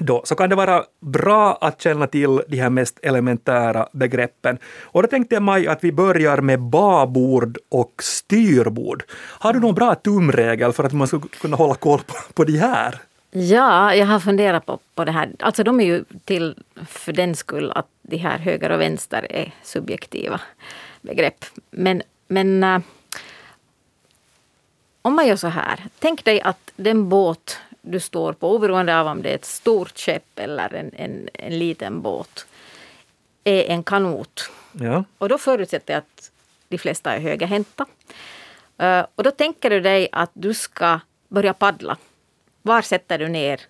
då, 0.00 0.22
så 0.24 0.34
kan 0.34 0.50
det 0.50 0.56
vara 0.56 0.84
bra 1.00 1.58
att 1.60 1.82
känna 1.82 2.06
till 2.06 2.40
de 2.48 2.56
här 2.56 2.70
mest 2.70 2.98
elementära 3.02 3.88
begreppen. 3.92 4.58
Och 4.82 5.02
då 5.02 5.08
tänkte 5.08 5.34
jag 5.34 5.42
mig 5.42 5.68
att 5.68 5.84
vi 5.84 5.92
börjar 5.92 6.40
med 6.40 6.60
babord 6.60 7.58
och 7.68 7.92
styrbord. 8.02 9.04
Har 9.14 9.52
du 9.52 9.60
någon 9.60 9.74
bra 9.74 9.94
tumregel 9.94 10.72
för 10.72 10.84
att 10.84 10.92
man 10.92 11.06
ska 11.06 11.20
kunna 11.40 11.56
hålla 11.56 11.74
koll 11.74 12.00
på, 12.06 12.14
på 12.34 12.44
de 12.44 12.58
här? 12.58 13.00
Ja, 13.30 13.94
jag 13.94 14.06
har 14.06 14.20
funderat 14.20 14.66
på, 14.66 14.78
på 14.94 15.04
det 15.04 15.12
här. 15.12 15.30
Alltså 15.38 15.62
de 15.62 15.80
är 15.80 15.84
ju 15.84 16.04
till 16.24 16.54
för 16.86 17.12
den 17.12 17.36
skull 17.36 17.72
att 17.74 17.86
de 18.02 18.16
här 18.16 18.38
höger 18.38 18.70
och 18.70 18.80
vänster 18.80 19.26
är 19.30 19.54
subjektiva 19.62 20.40
begrepp. 21.02 21.44
Men, 21.70 22.02
men 22.28 22.64
äh, 22.64 22.80
om 25.02 25.16
man 25.16 25.26
gör 25.26 25.36
så 25.36 25.48
här. 25.48 25.84
Tänk 25.98 26.24
dig 26.24 26.40
att 26.40 26.72
den 26.76 27.08
båt 27.08 27.60
du 27.90 28.00
står 28.00 28.32
på, 28.32 28.54
oberoende 28.54 29.00
av 29.00 29.06
om 29.06 29.22
det 29.22 29.30
är 29.30 29.34
ett 29.34 29.44
stort 29.44 29.98
skepp 29.98 30.38
eller 30.38 30.74
en, 30.74 30.90
en, 30.94 31.28
en 31.34 31.58
liten 31.58 32.02
båt, 32.02 32.46
är 33.44 33.62
en 33.64 33.82
kanot. 33.82 34.50
Ja. 34.72 35.04
Och 35.18 35.28
då 35.28 35.38
förutsätter 35.38 35.94
jag 35.94 35.98
att 35.98 36.30
de 36.68 36.78
flesta 36.78 37.12
är 37.12 37.20
högerhänta. 37.20 37.86
Uh, 38.82 39.06
och 39.14 39.22
då 39.22 39.30
tänker 39.30 39.70
du 39.70 39.80
dig 39.80 40.08
att 40.12 40.30
du 40.32 40.54
ska 40.54 41.00
börja 41.28 41.54
paddla. 41.54 41.96
Var 42.62 42.82
sätter 42.82 43.18
du 43.18 43.28
ner 43.28 43.60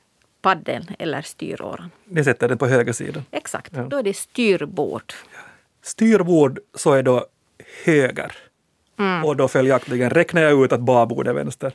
paddeln 0.42 0.86
eller 0.98 1.22
styråran? 1.22 1.90
Jag 2.04 2.24
sätter 2.24 2.48
den 2.48 2.58
på 2.58 2.66
höger 2.66 2.92
sida. 2.92 3.22
Exakt, 3.30 3.72
ja. 3.76 3.82
då 3.82 3.96
är 3.96 4.02
det 4.02 4.16
styrbord. 4.16 5.12
Styrbord 5.82 6.60
så 6.74 6.92
är 6.92 7.02
då 7.02 7.26
höger. 7.84 8.32
Mm. 8.98 9.24
Och 9.24 9.36
då 9.36 9.48
följaktligen 9.48 10.10
räknar 10.10 10.42
jag 10.42 10.64
ut 10.64 10.72
att 10.72 10.80
babord 10.80 11.28
är 11.28 11.32
vänster. 11.32 11.72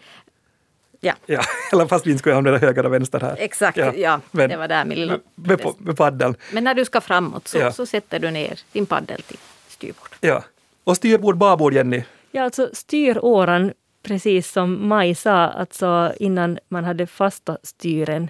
Ja. 1.04 1.14
ja. 1.26 1.42
Eller 1.72 1.86
fast 1.86 2.08
vi 2.08 2.18
skulle 2.18 2.36
använda 2.36 2.60
höger 2.60 2.86
och 2.86 2.94
vänster 2.94 3.20
här. 3.20 3.36
Exakt, 3.40 3.78
ja. 3.78 3.94
ja. 3.96 4.20
Men, 4.32 4.50
det 4.50 4.58
var 4.58 4.68
där 4.68 4.86
min 4.86 5.00
lilla... 5.00 5.20
Med, 5.36 5.62
med 5.78 5.98
paddeln. 5.98 6.36
Men 6.52 6.64
när 6.64 6.74
du 6.74 6.86
ska 6.86 7.02
framåt 7.02 7.48
så, 7.48 7.58
ja. 7.58 7.72
så 7.72 7.86
sätter 7.86 8.20
du 8.20 8.32
ner 8.32 8.60
din 8.72 8.86
paddel 8.86 9.22
till 9.22 9.38
styrbord. 9.68 10.10
Ja. 10.22 10.44
Och 10.84 10.98
styrbord, 10.98 11.38
babord, 11.38 11.74
Jenny? 11.74 12.04
Ja, 12.32 12.44
alltså 12.44 12.70
styråran, 12.74 13.74
precis 14.04 14.52
som 14.52 14.88
Maj 14.88 15.16
sa, 15.16 15.32
alltså 15.32 16.14
innan 16.20 16.60
man 16.70 16.84
hade 16.84 17.08
fasta 17.08 17.58
styren 17.64 18.30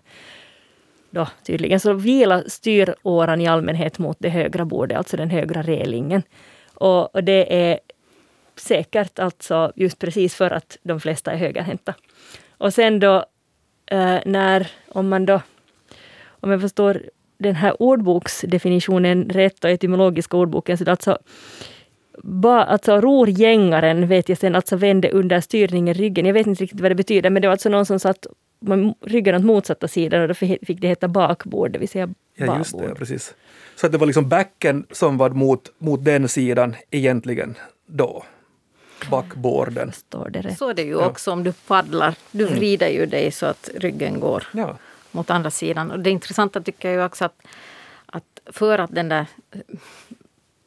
då 1.09 1.27
tydligen, 1.43 1.79
så 1.79 1.93
vilar 1.93 2.43
styråran 2.47 3.41
i 3.41 3.47
allmänhet 3.47 3.99
mot 3.99 4.17
det 4.19 4.29
högra 4.29 4.65
bordet, 4.65 4.97
alltså 4.97 5.17
den 5.17 5.29
högra 5.29 5.61
relingen. 5.61 6.23
Och, 6.73 7.15
och 7.15 7.23
det 7.23 7.69
är 7.69 7.79
säkert 8.55 9.19
alltså 9.19 9.71
just 9.75 9.99
precis 9.99 10.35
för 10.35 10.51
att 10.51 10.77
de 10.83 10.99
flesta 10.99 11.31
är 11.31 11.37
högerhänta. 11.37 11.93
Och 12.63 12.73
sen 12.73 12.99
då 12.99 13.25
eh, 13.85 14.19
när, 14.25 14.71
om 14.87 15.09
man 15.09 15.25
då, 15.25 15.41
om 16.27 16.51
jag 16.51 16.61
förstår 16.61 17.01
den 17.37 17.55
här 17.55 17.81
ordboksdefinitionen 17.81 19.29
rätt 19.29 19.63
och 19.63 19.69
etymologiska 19.69 20.37
ordboken, 20.37 20.77
så 20.77 20.89
alltså 20.89 21.17
Ba, 22.23 22.63
alltså 22.63 23.01
rorgängaren 23.01 24.07
vet 24.07 24.29
jag 24.29 24.37
sen 24.37 24.55
alltså 24.55 24.75
vände 24.75 25.09
under 25.09 25.41
styrningen 25.41 25.93
ryggen. 25.93 26.25
Jag 26.25 26.33
vet 26.33 26.47
inte 26.47 26.63
riktigt 26.63 26.81
vad 26.81 26.91
det 26.91 26.95
betyder, 26.95 27.29
men 27.29 27.41
det 27.41 27.47
var 27.47 27.51
alltså 27.51 27.69
någon 27.69 27.85
som 27.85 27.99
satt 27.99 28.27
med 28.59 28.93
ryggen 29.01 29.35
åt 29.35 29.43
motsatta 29.43 29.87
sidan 29.87 30.21
och 30.21 30.27
då 30.27 30.33
fick 30.33 30.81
det 30.81 30.87
heta 30.87 31.07
bakbord, 31.07 31.71
det 31.71 31.79
vill 31.79 31.89
säga 31.89 32.09
Ja, 32.35 32.57
just 32.57 32.77
det, 32.77 32.95
precis. 32.95 33.35
Så 33.75 33.85
att 33.85 33.91
det 33.91 33.97
var 33.97 34.07
liksom 34.07 34.29
backen 34.29 34.85
som 34.91 35.17
var 35.17 35.29
mot, 35.29 35.73
mot 35.77 36.05
den 36.05 36.27
sidan 36.27 36.75
egentligen 36.91 37.55
då? 37.85 38.23
Backborden. 39.09 39.91
Står 39.91 40.29
det 40.29 40.41
rätt. 40.41 40.57
Så 40.57 40.69
är 40.69 40.73
det 40.73 40.81
ju 40.81 40.95
också 40.95 41.31
om 41.31 41.43
du 41.43 41.53
paddlar. 41.53 42.15
Du 42.31 42.43
mm. 42.47 42.55
vrider 42.55 42.87
ju 42.87 43.05
dig 43.05 43.31
så 43.31 43.45
att 43.45 43.69
ryggen 43.75 44.19
går 44.19 44.43
ja. 44.51 44.77
mot 45.11 45.29
andra 45.29 45.51
sidan. 45.51 45.91
Och 45.91 45.99
det 45.99 46.09
intressanta 46.09 46.61
tycker 46.61 46.91
jag 46.91 47.05
också 47.05 47.25
att, 47.25 47.41
att 48.05 48.39
för 48.45 48.79
att 48.79 48.95
den 48.95 49.09
där 49.09 49.25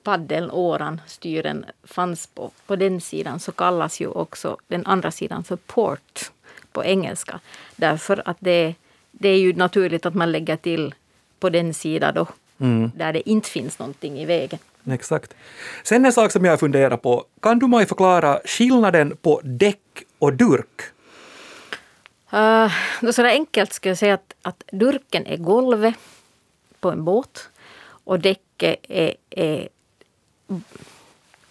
paddelåran, 0.02 1.00
styren, 1.06 1.64
fanns 1.84 2.26
på, 2.26 2.50
på 2.66 2.76
den 2.76 3.00
sidan 3.00 3.40
så 3.40 3.52
kallas 3.52 4.00
ju 4.00 4.06
också 4.06 4.56
den 4.68 4.86
andra 4.86 5.10
sidan 5.10 5.44
för 5.44 5.56
port 5.56 6.30
på 6.72 6.84
engelska. 6.84 7.40
Därför 7.76 8.22
att 8.24 8.36
det, 8.40 8.74
det 9.10 9.28
är 9.28 9.38
ju 9.38 9.52
naturligt 9.52 10.06
att 10.06 10.14
man 10.14 10.32
lägger 10.32 10.56
till 10.56 10.94
på 11.40 11.50
den 11.50 11.74
sidan 11.74 12.14
då 12.14 12.26
där 12.94 13.12
det 13.12 13.30
inte 13.30 13.48
finns 13.48 13.78
någonting 13.78 14.18
i 14.18 14.24
vägen. 14.24 14.58
Exakt. 14.90 15.34
Sen 15.82 16.04
en 16.04 16.12
sak 16.12 16.32
som 16.32 16.44
jag 16.44 16.60
funderar 16.60 16.96
på. 16.96 17.24
Kan 17.40 17.58
du 17.58 17.66
mig 17.66 17.86
förklara 17.86 18.40
skillnaden 18.44 19.16
på 19.16 19.40
däck 19.44 20.04
och 20.18 20.32
durk? 20.32 20.80
Uh, 22.32 22.70
så 23.12 23.22
där 23.22 23.30
enkelt 23.30 23.72
ska 23.72 23.88
jag 23.88 23.98
säga 23.98 24.14
att, 24.14 24.34
att 24.42 24.62
durken 24.72 25.26
är 25.26 25.36
golvet 25.36 25.94
på 26.80 26.90
en 26.90 27.04
båt 27.04 27.48
och 28.04 28.20
däcket 28.20 28.76
är, 28.88 29.14
är 29.30 29.68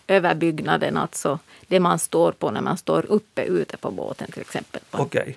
överbyggnaden, 0.08 0.98
alltså 0.98 1.39
det 1.68 1.80
man 1.80 2.00
står 2.00 2.32
på 2.32 2.51
när 2.51 2.62
man 2.62 2.77
står 2.77 3.06
uppe 3.06 3.44
ute 3.44 3.77
på 3.77 3.92
båten 3.92 4.32
till 4.32 4.42
exempel. 4.42 4.82
Okej. 4.92 5.22
Okay. 5.22 5.34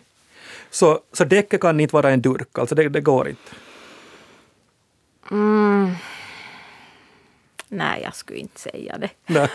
Så, 0.71 1.01
så 1.13 1.25
däcket 1.25 1.61
kan 1.61 1.81
inte 1.81 1.95
vara 1.95 2.11
en 2.11 2.21
durk, 2.21 2.59
alltså 2.59 2.75
det, 2.75 2.89
det 2.89 3.01
går 3.01 3.29
inte? 3.29 3.51
Mm. 5.31 5.95
Nej, 7.69 8.03
jag 8.03 8.15
skulle 8.15 8.39
inte 8.39 8.61
säga 8.61 8.99
det. 8.99 9.11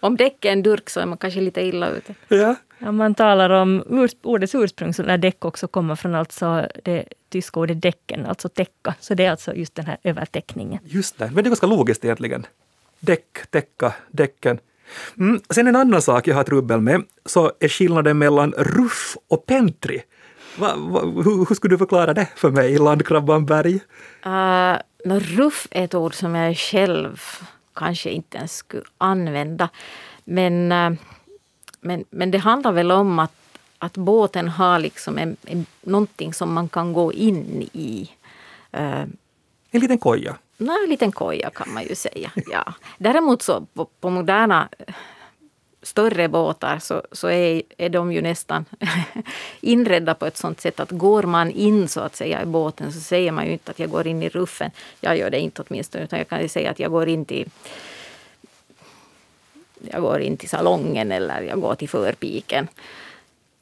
om 0.00 0.16
däck 0.16 0.44
är 0.44 0.52
en 0.52 0.62
durk 0.62 0.90
så 0.90 1.00
är 1.00 1.06
man 1.06 1.18
kanske 1.18 1.40
lite 1.40 1.60
illa 1.60 1.88
ute. 1.88 2.14
Ja. 2.28 2.54
Om 2.80 2.96
man 2.96 3.14
talar 3.14 3.50
om 3.50 3.84
ur, 3.90 4.10
ordets 4.22 4.54
ursprung, 4.54 4.94
så 4.94 5.02
när 5.02 5.18
däck 5.18 5.44
också 5.44 5.68
kommer 5.68 5.96
från 5.96 6.14
alltså 6.14 6.68
det 6.84 7.04
tyska 7.28 7.60
ordet 7.60 7.82
däcken, 7.82 8.26
alltså 8.26 8.48
täcka. 8.48 8.94
Så 9.00 9.14
det 9.14 9.24
är 9.24 9.30
alltså 9.30 9.54
just 9.54 9.74
den 9.74 9.86
här 9.86 9.98
övertäckningen. 10.02 10.78
Just 10.84 11.18
det, 11.18 11.24
men 11.24 11.34
det 11.34 11.40
är 11.40 11.50
ganska 11.50 11.66
logiskt 11.66 12.04
egentligen. 12.04 12.46
Däck, 13.00 13.50
täcka, 13.50 13.92
däcken. 14.10 14.58
Mm. 15.18 15.40
Sen 15.50 15.66
en 15.66 15.76
annan 15.76 16.02
sak 16.02 16.26
jag 16.26 16.34
har 16.34 16.44
trubbel 16.44 16.80
med, 16.80 17.02
så 17.26 17.52
är 17.60 17.68
skillnaden 17.68 18.18
mellan 18.18 18.52
ruff 18.52 19.16
och 19.28 19.46
pentry. 19.46 20.00
Va, 20.58 20.76
va, 20.76 21.00
hur, 21.00 21.46
hur, 21.48 21.54
skulle 21.54 21.74
du 21.74 21.78
förklara 21.78 22.14
det 22.14 22.28
för 22.36 22.50
mig, 22.50 22.78
landkrabban 22.78 23.46
Berg? 23.46 23.74
Uh, 24.26 24.76
no, 25.04 25.20
ruff 25.20 25.68
är 25.70 25.84
ett 25.84 25.94
ord 25.94 26.14
som 26.14 26.34
jag 26.34 26.56
själv 26.56 27.22
kanske 27.74 28.10
inte 28.10 28.36
ens 28.36 28.56
skulle 28.56 28.84
använda. 28.98 29.68
Men, 30.24 30.72
uh, 30.72 30.98
men, 31.80 32.04
men 32.10 32.30
det 32.30 32.38
handlar 32.38 32.72
väl 32.72 32.90
om 32.90 33.18
att, 33.18 33.32
att 33.78 33.96
båten 33.96 34.48
har 34.48 34.78
liksom 34.78 35.18
en, 35.18 35.36
en, 35.44 35.66
någonting 35.82 36.34
som 36.34 36.52
man 36.52 36.68
kan 36.68 36.92
gå 36.92 37.12
in 37.12 37.68
i. 37.72 38.10
Uh, 38.76 39.04
en 39.70 39.80
liten 39.80 39.98
koja? 39.98 40.36
Nej, 40.56 40.76
en 40.84 40.90
liten 40.90 41.12
koja 41.12 41.50
kan 41.50 41.74
man 41.74 41.82
ju 41.82 41.94
säga. 41.94 42.30
Ja. 42.34 42.74
Däremot 42.98 43.42
så 43.42 43.66
på, 43.74 43.84
på 44.00 44.10
moderna 44.10 44.68
större 45.84 46.28
båtar 46.28 46.78
så, 46.78 47.02
så 47.12 47.28
är, 47.28 47.62
är 47.78 47.88
de 47.88 48.12
ju 48.12 48.22
nästan 48.22 48.64
inredda 49.60 50.14
på 50.14 50.26
ett 50.26 50.36
sånt 50.36 50.60
sätt 50.60 50.80
att 50.80 50.90
går 50.90 51.22
man 51.22 51.50
in 51.50 51.88
så 51.88 52.00
att 52.00 52.16
säga 52.16 52.42
i 52.42 52.46
båten 52.46 52.92
så 52.92 53.00
säger 53.00 53.32
man 53.32 53.46
ju 53.46 53.52
inte 53.52 53.70
att 53.70 53.78
jag 53.78 53.90
går 53.90 54.06
in 54.06 54.22
i 54.22 54.28
ruffen. 54.28 54.70
Jag 55.00 55.18
gör 55.18 55.30
det 55.30 55.40
inte 55.40 55.62
åtminstone 55.62 56.04
utan 56.04 56.18
jag 56.18 56.28
kan 56.28 56.42
ju 56.42 56.48
säga 56.48 56.70
att 56.70 56.78
jag 56.78 56.90
går 56.90 57.08
in 57.08 57.24
till 57.24 57.50
jag 59.90 60.02
går 60.02 60.20
in 60.20 60.36
till 60.36 60.48
salongen 60.48 61.12
eller 61.12 61.42
jag 61.42 61.60
går 61.60 61.74
till 61.74 61.88
förpiken 61.88 62.68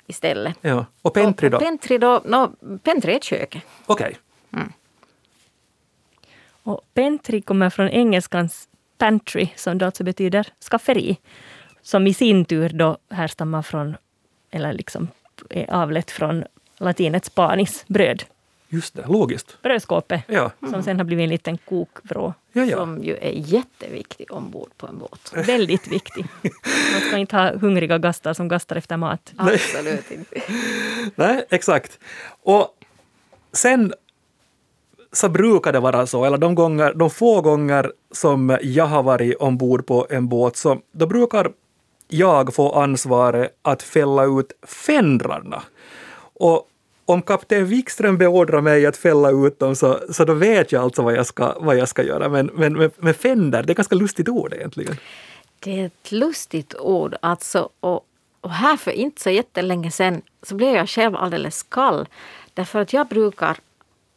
istället. 0.06 0.56
Ja. 0.60 0.86
Och 1.02 1.14
pentry 1.14 1.48
då? 1.48 1.56
Och 1.56 1.62
pentry, 1.62 1.98
då 1.98 2.22
no, 2.24 2.52
pentry 2.82 3.12
är 3.12 3.16
ett 3.16 3.24
kök. 3.24 3.60
Okej. 3.86 4.06
Okay. 4.06 4.14
Mm. 4.52 4.72
Och 6.62 6.80
pentry 6.94 7.42
kommer 7.42 7.70
från 7.70 7.88
engelskans 7.88 8.68
pantry 8.98 9.48
som 9.56 9.78
då 9.78 9.86
alltså 9.86 10.04
betyder 10.04 10.46
skafferi 10.70 11.18
som 11.82 12.06
i 12.06 12.14
sin 12.14 12.44
tur 12.44 12.68
då 12.68 12.98
härstammar 13.10 13.62
från, 13.62 13.96
eller 14.50 14.72
liksom 14.72 15.08
är 15.50 15.70
avlett 15.70 16.10
från 16.10 16.44
latinets 16.78 17.30
panis, 17.30 17.84
bröd. 17.86 18.24
Just 18.68 18.94
det, 18.94 19.06
logiskt. 19.06 19.62
Brödskåpet, 19.62 20.22
ja. 20.26 20.50
som 20.70 20.82
sen 20.82 20.96
har 20.96 21.04
blivit 21.04 21.22
en 21.22 21.28
liten 21.28 21.58
kokvrå. 21.58 22.34
Ja, 22.52 22.64
ja. 22.64 22.76
Som 22.76 23.02
ju 23.02 23.16
är 23.16 23.32
jätteviktig 23.32 24.32
ombord 24.32 24.70
på 24.76 24.86
en 24.86 24.98
båt. 24.98 25.32
Väldigt 25.46 25.88
viktig. 25.88 26.26
Man 26.92 27.00
ska 27.08 27.18
inte 27.18 27.36
ha 27.36 27.56
hungriga 27.56 27.98
gastar 27.98 28.34
som 28.34 28.48
gastar 28.48 28.76
efter 28.76 28.96
mat. 28.96 29.32
Absolut 29.36 30.10
inte. 30.10 30.42
Nej, 31.14 31.44
exakt. 31.50 31.98
Och 32.42 32.68
sen 33.52 33.92
så 35.12 35.28
brukar 35.28 35.72
det 35.72 35.80
vara 35.80 36.06
så, 36.06 36.24
eller 36.24 36.38
de, 36.38 36.54
gånger, 36.54 36.94
de 36.94 37.10
få 37.10 37.40
gånger 37.40 37.92
som 38.10 38.58
jag 38.62 38.86
har 38.86 39.02
varit 39.02 39.36
ombord 39.36 39.86
på 39.86 40.06
en 40.10 40.28
båt, 40.28 40.56
så 40.56 40.80
då 40.92 41.06
brukar 41.06 41.52
jag 42.12 42.54
få 42.54 42.72
ansvaret 42.72 43.58
att 43.62 43.82
fälla 43.82 44.24
ut 44.24 44.52
fändrarna. 44.62 45.62
Och 46.34 46.68
om 47.04 47.22
kapten 47.22 47.66
Wikström 47.66 48.18
beordrar 48.18 48.60
mig 48.60 48.86
att 48.86 48.96
fälla 48.96 49.30
ut 49.30 49.58
dem 49.58 49.76
så, 49.76 49.98
så 50.10 50.24
då 50.24 50.34
vet 50.34 50.72
jag 50.72 50.82
alltså 50.82 51.02
vad 51.02 51.14
jag 51.14 51.26
ska, 51.26 51.54
vad 51.60 51.76
jag 51.76 51.88
ska 51.88 52.02
göra. 52.02 52.28
Men, 52.28 52.50
men 52.54 52.72
med, 52.72 52.90
med 52.96 53.16
fänder, 53.16 53.62
det 53.62 53.68
är 53.68 53.70
ett 53.70 53.76
ganska 53.76 53.94
lustigt 53.94 54.28
ord 54.28 54.54
egentligen. 54.54 54.96
Det 55.58 55.80
är 55.80 55.86
ett 55.86 56.12
lustigt 56.12 56.74
ord 56.74 57.16
alltså. 57.22 57.68
Och, 57.80 58.06
och 58.40 58.50
här 58.50 58.76
för 58.76 58.90
inte 58.90 59.22
så 59.22 59.30
jättelänge 59.30 59.90
sedan 59.90 60.22
så 60.42 60.54
blev 60.54 60.74
jag 60.74 60.88
själv 60.88 61.16
alldeles 61.16 61.62
kall. 61.62 62.08
Därför 62.54 62.80
att 62.80 62.92
jag 62.92 63.06
brukar 63.08 63.56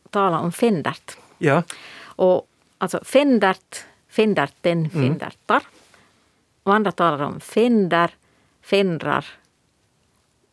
tala 0.10 0.40
om 0.40 0.52
fändert. 0.52 1.18
Ja. 1.38 1.64
Och 2.04 2.48
alltså 2.78 3.00
fändert, 3.04 3.86
fänderten, 4.10 4.90
fändertar. 4.90 5.62
Mm. 5.62 5.75
Och 6.66 6.74
andra 6.74 6.92
talar 6.92 7.26
om 7.26 7.40
fänder, 7.40 8.12
fändrar. 8.62 9.26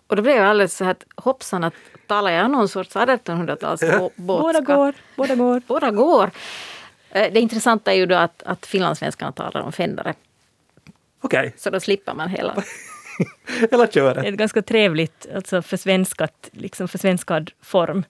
Och 0.07 0.17
då 0.17 0.23
blev 0.23 0.37
jag 0.37 0.47
alldeles 0.47 0.77
så 0.77 0.85
här 0.85 0.91
att 0.91 1.05
hoppsan, 1.17 1.65
att 1.65 1.75
talar 2.07 2.31
jag 2.31 2.51
någon 2.51 2.69
sorts 2.69 2.97
1800-talsbåtska? 2.97 4.11
Båda 4.17 4.61
går. 4.61 4.95
Båda 5.17 5.35
går. 5.35 5.63
Båda 5.67 5.91
går. 5.91 6.31
Eh, 7.11 7.33
det 7.33 7.41
intressanta 7.41 7.93
är 7.93 7.97
ju 7.97 8.07
då 8.07 8.15
att, 8.15 8.43
att 8.43 8.67
finlandssvenskarna 8.67 9.33
talar 9.33 9.61
om 9.61 9.73
fändare. 9.73 10.15
Okej. 11.21 11.41
Okay. 11.41 11.53
Så 11.57 11.71
då 11.71 11.81
slipper 11.81 12.15
man 12.15 12.29
hela... 12.29 12.55
hela 13.71 13.87
köret. 13.87 14.23
Det 14.23 14.29
är 14.29 14.33
ett 14.33 14.39
ganska 14.39 14.63
trevligt, 14.63 15.27
alltså 15.35 15.63
försvenskat, 15.63 16.51
liksom 16.53 16.89
försvenskad 16.89 17.51
form. 17.63 18.05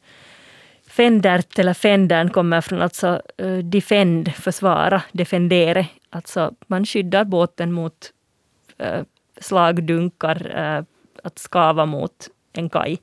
Fendert 0.92 1.58
eller 1.58 1.74
fendern 1.74 2.30
kommer 2.30 2.60
från 2.60 2.82
alltså 2.82 3.22
eh, 3.36 3.58
defend, 3.58 4.32
försvara, 4.34 5.02
defendere. 5.12 5.86
Alltså 6.10 6.54
man 6.66 6.84
skyddar 6.84 7.24
båten 7.24 7.72
mot 7.72 8.12
eh, 8.78 9.02
slagdunkar, 9.40 10.52
eh, 10.56 10.84
att 11.22 11.38
skava 11.38 11.86
mot 11.86 12.28
en 12.52 12.68
kaj. 12.68 12.98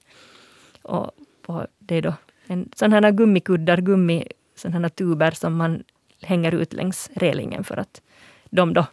Och, 0.81 1.11
och 1.45 1.65
det 1.79 1.95
är 1.95 2.01
då 2.01 2.13
en 2.47 2.69
sån 2.75 2.93
här 2.93 3.11
gummikuddar, 3.11 3.77
gummi, 3.77 4.27
sån 4.55 4.73
här 4.73 4.89
tuber 4.89 5.31
som 5.31 5.57
man 5.57 5.83
hänger 6.21 6.53
ut 6.55 6.73
längs 6.73 7.09
relingen 7.13 7.63
för 7.63 7.77
att 7.77 8.01
de 8.49 8.73
då 8.73 8.85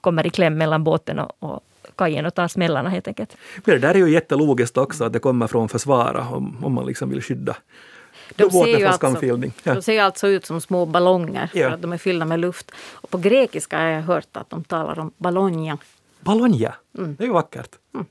kommer 0.00 0.26
i 0.26 0.30
kläm 0.30 0.58
mellan 0.58 0.84
båten 0.84 1.18
och, 1.18 1.32
och 1.38 1.60
kajen 1.96 2.26
och 2.26 2.34
tar 2.34 2.48
smällarna 2.48 2.88
helt 2.88 3.08
enkelt. 3.08 3.36
Men 3.64 3.74
det 3.74 3.86
där 3.86 3.94
är 3.94 3.98
ju 3.98 4.10
jättelogiskt 4.10 4.76
också, 4.76 5.04
att 5.04 5.12
det 5.12 5.18
kommer 5.18 5.46
från 5.46 5.68
försvara 5.68 6.28
om, 6.28 6.64
om 6.64 6.72
man 6.72 6.86
liksom 6.86 7.10
vill 7.10 7.22
skydda 7.22 7.56
de 8.36 8.50
ser, 8.50 8.78
ju 8.78 8.84
alltså, 8.84 9.26
ja. 9.62 9.74
de 9.74 9.82
ser 9.82 10.02
alltså 10.02 10.28
ut 10.28 10.46
som 10.46 10.60
små 10.60 10.86
ballonger 10.86 11.50
för 11.52 11.70
att 11.70 11.82
de 11.82 11.92
är 11.92 11.98
fyllda 11.98 12.26
med 12.26 12.40
luft. 12.40 12.70
Och 12.92 13.10
på 13.10 13.18
grekiska 13.18 13.78
har 13.78 13.86
jag 13.86 14.02
hört 14.02 14.28
att 14.32 14.50
de 14.50 14.64
talar 14.64 14.98
om 14.98 15.12
balonja. 15.16 15.78
Balonja, 16.20 16.74
mm. 16.98 17.14
det 17.18 17.24
är 17.24 17.26
ju 17.26 17.32
vackert. 17.32 17.70
Mm. 17.94 18.06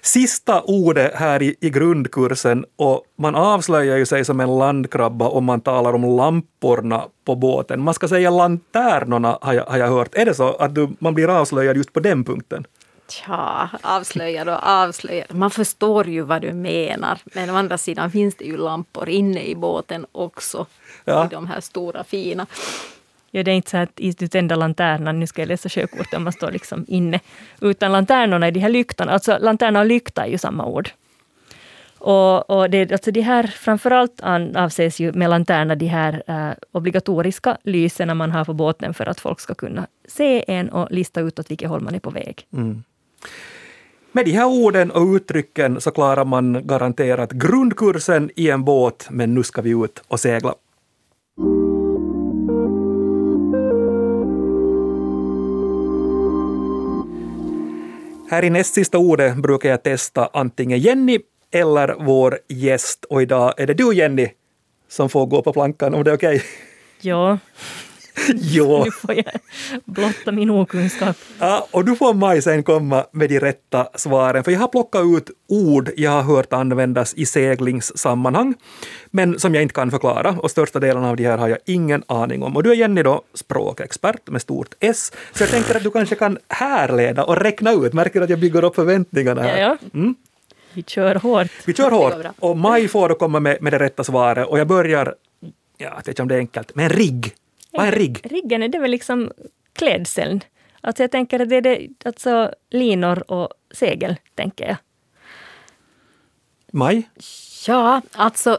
Sista 0.00 0.62
ordet 0.62 1.14
här 1.14 1.42
i, 1.42 1.54
i 1.60 1.70
grundkursen 1.70 2.64
och 2.76 3.02
man 3.18 3.34
avslöjar 3.34 3.96
ju 3.96 4.06
sig 4.06 4.24
som 4.24 4.40
en 4.40 4.58
landkrabba 4.58 5.28
om 5.28 5.44
man 5.44 5.60
talar 5.60 5.92
om 5.92 6.16
lamporna 6.16 7.04
på 7.24 7.34
båten. 7.34 7.80
Man 7.80 7.94
ska 7.94 8.08
säga 8.08 8.30
lanternorna 8.30 9.38
har 9.40 9.52
jag, 9.52 9.64
har 9.64 9.78
jag 9.78 9.88
hört. 9.88 10.14
Är 10.14 10.24
det 10.24 10.34
så 10.34 10.54
att 10.54 10.74
du, 10.74 10.88
man 10.98 11.14
blir 11.14 11.28
avslöjad 11.28 11.76
just 11.76 11.92
på 11.92 12.00
den 12.00 12.24
punkten? 12.24 12.64
Tja, 13.10 13.70
avslöjad 13.82 14.48
och 14.48 14.66
avslöjad. 14.66 15.34
Man 15.34 15.50
förstår 15.50 16.08
ju 16.08 16.22
vad 16.22 16.42
du 16.42 16.52
menar. 16.52 17.18
Men 17.24 17.50
å 17.50 17.54
andra 17.54 17.78
sidan 17.78 18.10
finns 18.10 18.34
det 18.34 18.44
ju 18.44 18.56
lampor 18.56 19.08
inne 19.08 19.42
i 19.42 19.54
båten 19.54 20.06
också. 20.12 20.66
Ja. 21.04 21.26
I 21.26 21.28
de 21.28 21.46
här 21.46 21.60
stora 21.60 22.04
fina. 22.04 22.46
Ja, 23.30 23.42
det 23.42 23.50
är 23.50 23.54
inte 23.54 23.70
så 23.70 23.76
att 23.76 23.90
du 23.96 24.28
tänder 24.28 24.56
lanternan, 24.56 25.20
nu 25.20 25.26
ska 25.26 25.42
jag 25.42 25.48
läsa 25.48 25.68
sjökortet, 25.68 26.20
man 26.20 26.32
står 26.32 26.50
liksom 26.50 26.84
inne. 26.88 27.20
Utan 27.60 27.92
lanternorna 27.92 28.46
är 28.46 28.50
de 28.50 28.60
här 28.60 28.68
lyktorna, 28.68 29.12
alltså 29.12 29.38
lanterna 29.40 29.80
och 29.80 29.86
lykta 29.86 30.26
är 30.26 30.30
ju 30.30 30.38
samma 30.38 30.64
ord. 30.66 30.90
Och, 31.98 32.50
och 32.50 32.70
det, 32.70 32.92
alltså 32.92 33.10
de 33.10 33.20
här, 33.20 33.46
framförallt 33.46 34.20
avses 34.56 35.00
ju 35.00 35.12
med 35.12 35.30
lanterna 35.30 35.74
de 35.74 35.86
här 35.86 36.22
äh, 36.26 36.50
obligatoriska 36.72 37.58
lysen 37.62 38.16
man 38.16 38.32
har 38.32 38.44
på 38.44 38.54
båten 38.54 38.94
för 38.94 39.06
att 39.06 39.20
folk 39.20 39.40
ska 39.40 39.54
kunna 39.54 39.86
se 40.08 40.44
en 40.48 40.68
och 40.68 40.90
lista 40.90 41.20
ut 41.20 41.38
åt 41.38 41.50
vilket 41.50 41.68
håll 41.68 41.80
man 41.80 41.94
är 41.94 42.00
på 42.00 42.10
väg. 42.10 42.46
Mm. 42.52 42.82
Med 44.12 44.24
de 44.24 44.32
här 44.32 44.46
orden 44.46 44.90
och 44.90 45.14
uttrycken 45.14 45.80
så 45.80 45.90
klarar 45.90 46.24
man 46.24 46.66
garanterat 46.66 47.32
grundkursen 47.32 48.30
i 48.36 48.50
en 48.50 48.64
båt, 48.64 49.06
men 49.10 49.34
nu 49.34 49.42
ska 49.42 49.62
vi 49.62 49.70
ut 49.70 50.02
och 50.08 50.20
segla. 50.20 50.54
Här 58.30 58.44
i 58.44 58.50
näst 58.50 58.74
sista 58.74 58.98
ordet 58.98 59.36
brukar 59.36 59.68
jag 59.68 59.82
testa 59.82 60.30
antingen 60.32 60.78
Jenny 60.78 61.18
eller 61.50 61.94
vår 61.98 62.38
gäst. 62.48 63.04
Och 63.04 63.22
idag 63.22 63.54
är 63.56 63.66
det 63.66 63.74
du 63.74 63.94
Jenny 63.94 64.28
som 64.88 65.08
får 65.08 65.26
gå 65.26 65.42
på 65.42 65.52
plankan 65.52 65.94
om 65.94 66.04
det 66.04 66.10
är 66.10 66.14
okej? 66.14 66.36
Okay. 66.36 66.48
Ja, 67.00 67.38
Jo. 68.34 68.84
nu 68.84 68.90
får 68.90 69.14
jag 69.14 69.24
blotta 69.84 70.32
min 70.32 70.50
okunskap. 70.50 71.16
Ja, 71.38 71.66
och 71.70 71.84
du 71.84 71.96
får 71.96 72.14
Maj 72.14 72.42
sen 72.42 72.62
komma 72.62 73.06
med 73.12 73.28
de 73.28 73.40
rätta 73.40 73.88
svaren, 73.94 74.44
för 74.44 74.52
jag 74.52 74.60
har 74.60 74.68
plockat 74.68 75.02
ut 75.04 75.30
ord 75.48 75.90
jag 75.96 76.10
har 76.10 76.22
hört 76.22 76.52
användas 76.52 77.14
i 77.14 77.26
seglingssammanhang, 77.26 78.54
men 79.10 79.38
som 79.38 79.54
jag 79.54 79.62
inte 79.62 79.74
kan 79.74 79.90
förklara, 79.90 80.30
och 80.30 80.50
största 80.50 80.78
delen 80.80 81.04
av 81.04 81.16
de 81.16 81.24
här 81.24 81.38
har 81.38 81.48
jag 81.48 81.58
ingen 81.66 82.02
aning 82.06 82.42
om. 82.42 82.56
Och 82.56 82.62
du 82.62 82.70
är 82.70 82.74
Jenny 82.74 83.02
då 83.02 83.22
språkexpert 83.34 84.28
med 84.28 84.42
stort 84.42 84.74
S, 84.80 85.12
så 85.32 85.42
jag 85.42 85.50
tänker 85.50 85.76
att 85.76 85.82
du 85.82 85.90
kanske 85.90 86.14
kan 86.14 86.38
härleda 86.48 87.24
och 87.24 87.36
räkna 87.36 87.72
ut, 87.72 87.92
märker 87.92 88.20
att 88.20 88.30
jag 88.30 88.40
bygger 88.40 88.64
upp 88.64 88.74
förväntningarna 88.74 89.42
här. 89.42 89.58
Ja, 89.58 89.76
ja. 89.92 90.14
Vi 90.72 90.82
kör 90.82 91.14
hårt. 91.14 91.50
Vi 91.64 91.74
kör 91.74 91.90
hårt, 91.90 92.26
och 92.38 92.56
Maj 92.56 92.88
får 92.88 93.08
då 93.08 93.14
komma 93.14 93.40
med, 93.40 93.62
med 93.62 93.72
det 93.72 93.78
rätta 93.78 94.04
svaret, 94.04 94.46
och 94.48 94.58
jag 94.58 94.66
börjar, 94.66 95.14
ja, 95.40 95.48
jag 95.78 95.96
vet 95.96 96.08
inte 96.08 96.22
om 96.22 96.28
det 96.28 96.34
är 96.34 96.38
enkelt, 96.38 96.74
med 96.74 96.84
en 96.84 96.90
rigg. 96.90 97.34
Vad 97.70 97.86
är 97.86 97.92
rigg? 97.92 98.20
Riggen 98.24 98.62
är 98.62 98.68
det 98.68 98.78
väl 98.78 98.90
liksom 98.90 99.32
klädseln. 99.72 100.40
Alltså 100.80 101.02
jag 101.02 101.10
tänker 101.10 101.40
att 101.40 101.48
det 101.48 101.56
är 101.56 101.60
det, 101.60 101.88
alltså 102.04 102.54
linor 102.70 103.32
och 103.32 103.48
segel, 103.70 104.16
tänker 104.34 104.66
jag. 104.66 104.76
Maj? 106.72 107.08
Ja, 107.66 108.02
alltså 108.12 108.58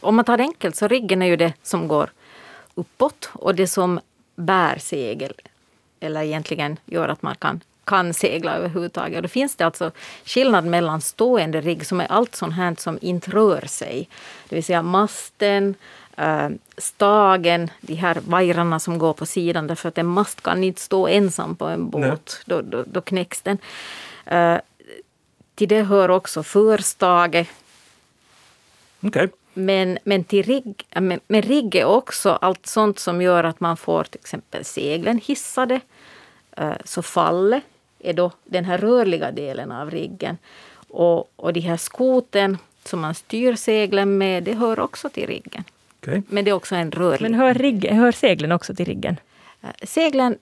om 0.00 0.16
man 0.16 0.24
tar 0.24 0.36
det 0.36 0.42
enkelt 0.42 0.76
så 0.76 0.88
riggen 0.88 1.22
är 1.22 1.26
ju 1.26 1.36
det 1.36 1.52
som 1.62 1.88
går 1.88 2.10
uppåt 2.74 3.30
och 3.32 3.54
det 3.54 3.66
som 3.66 4.00
bär 4.36 4.78
segel 4.78 5.32
eller 6.00 6.22
egentligen 6.22 6.78
gör 6.84 7.08
att 7.08 7.22
man 7.22 7.34
kan, 7.34 7.60
kan 7.84 8.14
segla 8.14 8.54
överhuvudtaget. 8.54 9.16
Och 9.16 9.22
då 9.22 9.28
finns 9.28 9.56
det 9.56 9.64
alltså 9.64 9.90
skillnad 10.24 10.64
mellan 10.64 11.00
stående 11.00 11.60
rigg 11.60 11.86
som 11.86 12.00
är 12.00 12.06
allt 12.06 12.34
sånt 12.34 12.54
här 12.54 12.74
som 12.78 12.98
inte 13.02 13.30
rör 13.30 13.66
sig. 13.66 14.08
Det 14.48 14.54
vill 14.54 14.64
säga 14.64 14.82
masten, 14.82 15.74
stagen, 16.78 17.70
de 17.80 17.94
här 17.94 18.18
vajrarna 18.26 18.78
som 18.80 18.98
går 18.98 19.12
på 19.12 19.26
sidan 19.26 19.66
därför 19.66 19.88
att 19.88 19.98
en 19.98 20.06
mast 20.06 20.40
kan 20.40 20.64
inte 20.64 20.80
stå 20.80 21.08
ensam 21.08 21.56
på 21.56 21.64
en 21.64 21.90
båt. 21.90 22.42
Då, 22.46 22.60
då, 22.62 22.84
då 22.86 23.00
knäcks 23.00 23.42
den. 23.42 23.58
Eh, 24.26 24.58
till 25.54 25.68
det 25.68 25.82
hör 25.82 26.10
också 26.10 26.42
förstage, 26.42 27.46
Okej. 29.02 29.28
men, 29.54 29.98
men, 30.04 30.24
till 30.24 30.42
rigg, 30.42 30.84
äh, 30.90 31.00
men, 31.00 31.20
men 31.28 31.42
rigg 31.42 31.74
är 31.74 31.84
också 31.84 32.30
allt 32.30 32.66
sånt 32.66 32.98
som 32.98 33.22
gör 33.22 33.44
att 33.44 33.60
man 33.60 33.76
får 33.76 34.04
till 34.04 34.20
exempel 34.20 34.64
seglen 34.64 35.20
hissade. 35.24 35.80
Eh, 36.56 36.72
Så 36.84 37.02
fallet 37.02 37.62
är 37.98 38.12
då 38.12 38.30
den 38.44 38.64
här 38.64 38.78
rörliga 38.78 39.32
delen 39.32 39.72
av 39.72 39.90
riggen. 39.90 40.38
Och, 40.88 41.30
och 41.36 41.52
de 41.52 41.60
här 41.60 41.76
skoten 41.76 42.58
som 42.84 43.00
man 43.00 43.14
styr 43.14 43.56
seglen 43.56 44.18
med, 44.18 44.42
det 44.42 44.54
hör 44.54 44.80
också 44.80 45.08
till 45.08 45.26
riggen. 45.26 45.64
Okej. 46.02 46.22
Men 46.28 46.44
det 46.44 46.50
är 46.50 46.52
också 46.54 46.74
en 46.74 46.90
rörlig. 46.90 47.20
Men 47.22 47.34
hör, 47.34 47.54
rigg, 47.54 47.86
hör 47.86 48.12
seglen 48.12 48.52
också 48.52 48.74
till 48.74 48.86
riggen? 48.86 49.16
Eh, 49.62 49.68
Seglen 49.82 50.38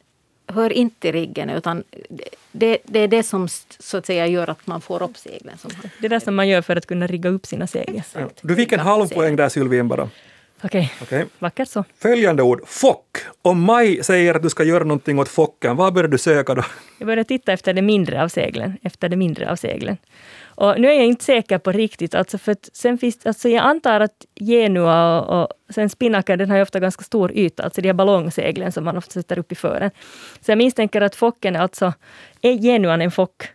hör 0.47 0.73
inte 0.73 1.01
till 1.01 1.13
riggen 1.13 1.51
utan 1.51 1.85
det, 2.53 2.79
det 2.85 2.99
är 3.01 3.09
det 3.09 3.23
som 3.23 3.49
så 3.79 3.97
att 3.97 4.07
säga 4.07 4.27
gör 4.27 4.51
att 4.51 4.67
man 4.67 4.81
får 4.81 5.03
upp 5.03 5.17
seglen. 5.17 5.59
Som 5.59 5.71
Det 6.01 6.07
är 6.07 6.11
det 6.11 6.21
som 6.21 6.35
man 6.35 6.49
gör 6.49 6.63
för 6.63 6.77
att 6.77 6.87
kunna 6.87 7.07
rigga 7.07 7.31
upp 7.31 7.47
sina 7.47 7.67
segel. 7.67 8.03
Du 8.43 8.57
fick 8.57 8.73
en 8.73 8.81
halv 8.81 9.09
poäng 9.09 9.37
där 9.37 9.49
Sylvien 9.49 9.89
bara. 9.89 10.09
Okej, 10.63 10.93
Okej. 11.03 11.27
vackert 11.39 11.69
så. 11.69 11.85
Följande 11.99 12.43
ord, 12.43 12.63
fock. 12.67 13.19
Om 13.43 13.61
Maj 13.63 14.05
säger 14.05 14.35
att 14.35 14.43
du 14.43 14.51
ska 14.51 14.65
göra 14.65 14.85
någonting 14.85 15.19
åt 15.19 15.29
focken, 15.29 15.77
vad 15.77 15.95
börjar 15.95 16.09
du 16.09 16.19
söka 16.19 16.55
då? 16.55 16.65
Jag 16.99 17.07
började 17.07 17.25
titta 17.25 17.53
efter 17.53 17.73
det 17.73 17.83
mindre 17.83 18.23
av 18.23 18.29
seglen. 18.29 18.77
Efter 18.83 19.09
det 19.09 19.17
mindre 19.17 19.51
av 19.51 19.57
seglen. 19.57 19.97
Och 20.59 20.81
nu 20.81 20.89
är 20.89 20.93
jag 20.93 21.07
inte 21.07 21.25
säker 21.25 21.59
på 21.59 21.73
riktigt, 21.73 22.15
alltså 22.15 22.39
för 22.39 22.53
att 22.53 22.69
sen 22.73 22.99
finns, 22.99 23.27
alltså 23.27 23.49
jag 23.49 23.65
antar 23.65 24.01
att 24.01 24.27
genua 24.41 25.21
och, 25.21 25.43
och 25.43 25.75
sen 25.75 25.89
spinnaker, 25.89 26.37
den 26.37 26.51
har 26.51 26.57
ju 26.57 26.63
ofta 26.63 26.81
ganska 26.81 27.05
stor 27.05 27.33
yta, 27.33 27.63
alltså 27.63 27.81
de 27.81 27.89
här 27.89 27.95
ballongseglen 27.95 28.73
som 28.73 28.85
man 28.85 28.97
ofta 28.97 29.13
sätter 29.13 29.39
upp 29.39 29.53
i 29.53 29.55
fören. 29.55 29.91
Så 30.41 30.51
jag 30.51 30.59
misstänker 30.59 31.01
att 31.01 31.15
focken 31.15 31.57
är 31.57 31.61
alltså, 31.61 31.93
är 32.43 32.59
genuan 32.59 33.03
en 33.03 33.11
fock? 33.11 33.49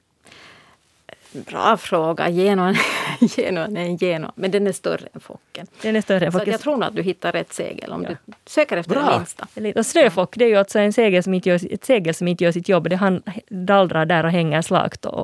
Bra 1.34 1.78
fråga. 1.78 2.30
Genuan, 2.32 2.76
genuan 3.36 3.78
är 3.78 3.82
en 3.82 3.98
genua, 3.98 4.32
men 4.36 4.52
den 4.52 4.67
är 4.67 4.72
större 4.72 5.08
än 5.13 5.19
focken. 5.19 5.67
Den 5.82 5.96
är 5.96 6.02
större 6.02 6.26
än 6.26 6.32
Så 6.32 6.39
focken. 6.39 6.52
jag 6.52 6.62
tror 6.62 6.74
nog 6.78 6.84
att 6.84 6.96
du 6.96 7.02
hittar 7.02 7.32
rätt 7.32 7.54
segel 7.54 7.91
om 7.91 8.04
Ja. 8.04 8.10
du 8.10 8.34
söker 8.46 8.78
efter 8.78 8.93
Bra. 8.96 9.10
det 9.12 9.17
minsta. 9.17 9.80
Och 9.80 9.86
snöfock, 9.86 10.36
det 10.38 10.46
är 10.46 10.50
ju 10.50 10.56
alltså 10.56 10.80
en 10.80 10.93
segel 10.93 11.24
som 11.24 11.34
inte 11.34 11.50
gör, 11.50 11.74
ett 11.74 11.86
segel 11.86 12.13
som 12.13 12.28
inte 12.28 12.43
gör 12.43 12.52
sitt 12.52 12.69
jobb. 12.69 12.89
Det 12.89 12.96
han 12.96 13.24
dallrar 13.50 14.06
där 14.06 14.24
och 14.26 14.32
hänger 14.32 14.62
slakt. 14.62 15.06
Och, 15.06 15.19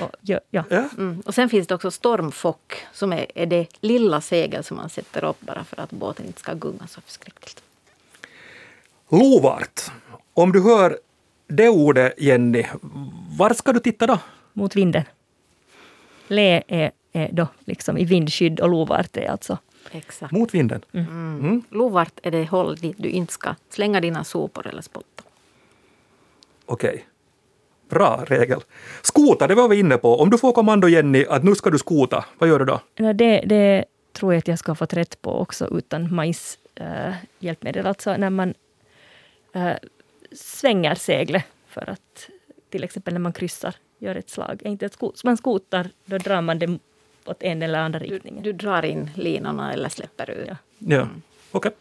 och, 0.00 0.10
ja, 0.20 0.40
ja. 0.50 0.64
Ja. 0.70 0.84
Mm. 0.98 1.22
Och 1.26 1.34
sen 1.34 1.48
finns 1.48 1.66
det 1.66 1.74
också 1.74 1.90
stormfock 1.90 2.76
som 2.92 3.12
är, 3.12 3.26
är 3.34 3.46
det 3.46 3.66
lilla 3.80 4.20
segel 4.20 4.64
som 4.64 4.76
man 4.76 4.88
sätter 4.88 5.24
upp 5.24 5.40
bara 5.40 5.64
för 5.64 5.80
att 5.80 5.90
båten 5.90 6.26
inte 6.26 6.40
ska 6.40 6.52
gunga 6.54 6.86
så 6.88 7.00
förskräckligt. 7.00 7.62
Lovart. 9.10 9.80
Om 10.34 10.52
du 10.52 10.62
hör 10.62 10.98
det 11.48 11.68
ordet, 11.68 12.14
Jenny, 12.18 12.66
var 13.38 13.54
ska 13.54 13.72
du 13.72 13.80
titta 13.80 14.06
då? 14.06 14.18
Mot 14.52 14.76
vinden. 14.76 15.02
Le 16.26 16.62
är, 16.68 16.90
är 17.12 17.28
då 17.32 17.48
liksom 17.64 17.98
i 17.98 18.04
vindskydd 18.04 18.60
och 18.60 18.68
lovart 18.68 19.16
är 19.16 19.30
alltså 19.30 19.58
Exakt. 19.90 20.32
Mot 20.32 20.54
vinden. 20.54 20.82
Mm. 20.92 21.62
Lovart 21.70 22.20
är 22.22 22.30
det 22.30 22.44
håll 22.44 22.76
dit 22.76 22.96
du 22.98 23.08
inte 23.08 23.32
ska 23.32 23.54
slänga 23.68 24.00
dina 24.00 24.24
sopor 24.24 24.66
eller 24.66 24.82
spotta. 24.82 25.22
Okej. 26.66 27.06
Bra 27.88 28.24
regel. 28.26 28.60
Skota, 29.02 29.46
det 29.46 29.54
var 29.54 29.68
vi 29.68 29.78
inne 29.78 29.96
på. 29.96 30.20
Om 30.20 30.30
du 30.30 30.38
får 30.38 30.52
kommando, 30.52 30.88
Jenny, 30.88 31.24
att 31.28 31.44
nu 31.44 31.54
ska 31.54 31.70
du 31.70 31.78
skota, 31.78 32.24
vad 32.38 32.48
gör 32.48 32.58
du 32.58 32.64
då? 32.64 32.80
Ja, 32.94 33.12
det, 33.12 33.40
det 33.46 33.84
tror 34.12 34.32
jag 34.32 34.38
att 34.38 34.48
jag 34.48 34.58
ska 34.58 34.70
ha 34.70 34.76
fått 34.76 34.94
rätt 34.94 35.22
på 35.22 35.40
också 35.40 35.78
utan 35.78 36.14
majs 36.14 36.58
äh, 36.74 37.14
hjälpmedel. 37.38 37.86
Alltså 37.86 38.16
när 38.16 38.30
man 38.30 38.54
äh, 39.52 39.72
svänger 40.32 40.94
seglet 40.94 41.44
för 41.68 41.90
att 41.90 42.28
till 42.70 42.84
exempel 42.84 43.14
när 43.14 43.20
man 43.20 43.32
kryssar, 43.32 43.74
gör 43.98 44.14
ett 44.14 44.30
slag. 44.30 44.62
Inte 44.64 44.86
ett 44.86 44.92
sko- 44.92 45.12
man 45.24 45.36
skotar, 45.36 45.88
då 46.04 46.18
drar 46.18 46.40
man 46.40 46.58
det 46.58 46.78
åt 47.24 47.42
en 47.42 47.62
eller 47.62 47.78
andra 47.78 47.98
Du, 47.98 48.04
riktningen. 48.06 48.42
du 48.42 48.52
drar 48.52 48.84
in 48.84 49.10
linorna 49.14 49.72
eller 49.72 49.88
släpper 49.88 50.30
ut. 50.30 50.48
Ja. 50.48 50.56
Ja, 50.78 51.08
okej. 51.50 51.72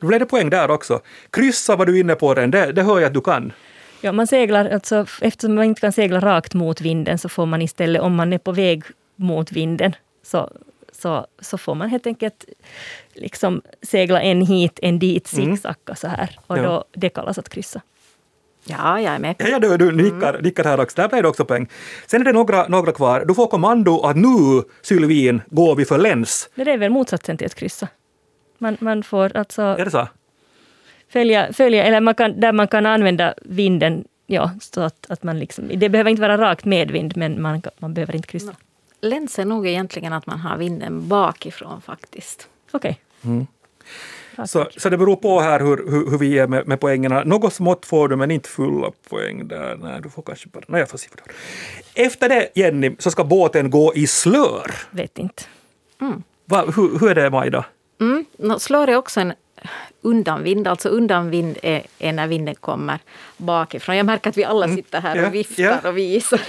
Då 0.00 0.06
blev 0.06 0.20
det 0.20 0.26
poäng 0.26 0.50
där 0.50 0.70
också. 0.70 1.00
Kryssa 1.30 1.76
var 1.76 1.86
du 1.86 2.00
inne 2.00 2.14
på 2.14 2.34
den, 2.34 2.50
det, 2.50 2.72
det 2.72 2.82
hör 2.82 3.00
jag 3.00 3.06
att 3.06 3.14
du 3.14 3.20
kan. 3.20 3.52
Ja, 4.00 4.12
man 4.12 4.26
seglar, 4.26 4.64
alltså, 4.70 5.06
eftersom 5.20 5.54
man 5.54 5.64
inte 5.64 5.80
kan 5.80 5.92
segla 5.92 6.20
rakt 6.20 6.54
mot 6.54 6.80
vinden 6.80 7.18
så 7.18 7.28
får 7.28 7.46
man 7.46 7.62
istället, 7.62 8.02
om 8.02 8.14
man 8.14 8.32
är 8.32 8.38
på 8.38 8.52
väg 8.52 8.84
mot 9.16 9.52
vinden, 9.52 9.92
så, 10.22 10.50
så, 10.92 11.26
så 11.40 11.58
får 11.58 11.74
man 11.74 11.88
helt 11.88 12.06
enkelt 12.06 12.44
liksom 13.14 13.62
segla 13.82 14.22
en 14.22 14.40
hit, 14.46 14.78
en 14.82 14.98
dit, 14.98 15.32
Mm. 15.32 15.46
zigzacka 15.56 15.94
så 15.94 16.08
här. 16.08 16.38
Och 16.46 16.58
Ja. 16.58 16.62
då, 16.62 16.84
det 16.92 17.08
kallas 17.08 17.38
att 17.38 17.48
kryssa. 17.48 17.80
Ja, 18.64 19.00
jag 19.00 19.14
är 19.14 19.18
med. 19.18 19.36
Ja, 19.38 19.48
ja, 19.48 19.58
du, 19.58 19.76
du 19.76 19.92
nickar, 19.92 20.42
nickar 20.42 20.64
här 20.64 20.80
också. 20.80 20.96
Där 20.96 21.08
blev 21.08 21.22
det 21.22 21.28
också 21.28 21.44
poäng. 21.44 21.68
Sen 22.06 22.20
är 22.20 22.24
det 22.24 22.32
några, 22.32 22.68
några 22.68 22.92
kvar. 22.92 23.24
Du 23.24 23.34
får 23.34 23.46
kommando 23.46 24.00
att 24.00 24.16
nu, 24.16 24.62
Sylvin, 24.82 25.42
går 25.50 25.76
vi 25.76 25.84
för 25.84 25.98
läns. 25.98 26.50
Det 26.54 26.70
är 26.70 26.78
väl 26.78 26.90
motsatsen 26.90 27.36
till 27.36 27.46
att 27.46 27.54
kryssa. 27.54 27.88
Man, 28.58 28.76
man 28.80 29.02
får 29.02 29.36
alltså 29.36 29.62
Är 29.62 29.84
det 29.84 29.90
så? 29.90 30.08
följa, 31.08 31.52
följa, 31.52 31.84
eller 31.84 32.00
man 32.00 32.14
kan, 32.14 32.40
där 32.40 32.52
man 32.52 32.68
kan 32.68 32.86
använda 32.86 33.34
vinden, 33.42 34.04
ja, 34.26 34.50
så 34.60 34.80
att, 34.80 35.10
att 35.10 35.22
man 35.22 35.38
liksom, 35.38 35.70
det 35.74 35.88
behöver 35.88 36.10
inte 36.10 36.22
vara 36.22 36.38
rakt 36.38 36.64
medvind, 36.64 37.16
men 37.16 37.42
man, 37.42 37.62
man 37.78 37.94
behöver 37.94 38.16
inte 38.16 38.28
kryssa. 38.28 38.56
Läns 39.00 39.38
är 39.38 39.44
nog 39.44 39.66
egentligen 39.66 40.12
att 40.12 40.26
man 40.26 40.40
har 40.40 40.56
vinden 40.56 41.08
bakifrån 41.08 41.82
faktiskt. 41.82 42.48
Okej. 42.70 43.00
Mm. 43.24 43.46
Så, 44.46 44.68
så 44.76 44.88
det 44.88 44.98
beror 44.98 45.16
på 45.16 45.40
här 45.40 45.60
hur, 45.60 45.90
hur, 45.90 46.10
hur 46.10 46.18
vi 46.18 46.38
är 46.38 46.46
med, 46.46 46.68
med 46.68 46.80
poängen. 46.80 47.28
Något 47.28 47.52
smått 47.52 47.86
får 47.86 48.08
du, 48.08 48.16
men 48.16 48.30
inte 48.30 48.48
fulla 48.48 48.90
poäng 49.08 49.48
där. 49.48 49.76
Nej, 49.76 50.00
du 50.02 50.10
får 50.10 50.22
kanske 50.22 50.48
bara... 50.48 50.64
Nej, 50.68 50.80
jag 50.80 50.88
får 50.88 50.98
har. 50.98 51.22
Efter 51.94 52.28
det, 52.28 52.48
Jenny, 52.54 52.96
så 52.98 53.10
ska 53.10 53.24
båten 53.24 53.70
gå 53.70 53.94
i 53.94 54.06
slör. 54.06 54.74
Vet 54.90 55.18
inte. 55.18 55.42
Va, 56.44 56.64
hur, 56.76 56.98
hur 56.98 57.10
är 57.10 57.14
det, 57.14 57.30
Majda? 57.30 57.64
Mm. 58.00 58.24
nå, 58.36 58.58
Slår 58.58 58.88
är 58.88 58.96
också 58.96 59.20
en 59.20 59.32
undanvind. 60.00 60.68
Alltså 60.68 60.88
undanvind 60.88 61.58
är, 61.62 61.82
är 61.98 62.12
när 62.12 62.26
vinden 62.26 62.54
kommer 62.54 62.98
bakifrån. 63.36 63.96
Jag 63.96 64.06
märker 64.06 64.30
att 64.30 64.36
vi 64.36 64.44
alla 64.44 64.68
sitter 64.68 65.00
här 65.00 65.26
och 65.26 65.34
viftar 65.34 65.62
ja. 65.62 65.88
och 65.88 65.96
visar. 65.96 66.40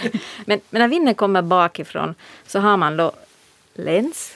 Men, 0.45 0.59
men 0.69 0.79
när 0.79 0.87
vinden 0.87 1.15
kommer 1.15 1.41
bakifrån 1.41 2.15
så 2.47 2.59
har 2.59 2.77
man 2.77 2.97
då 2.97 3.11
läns 3.73 4.35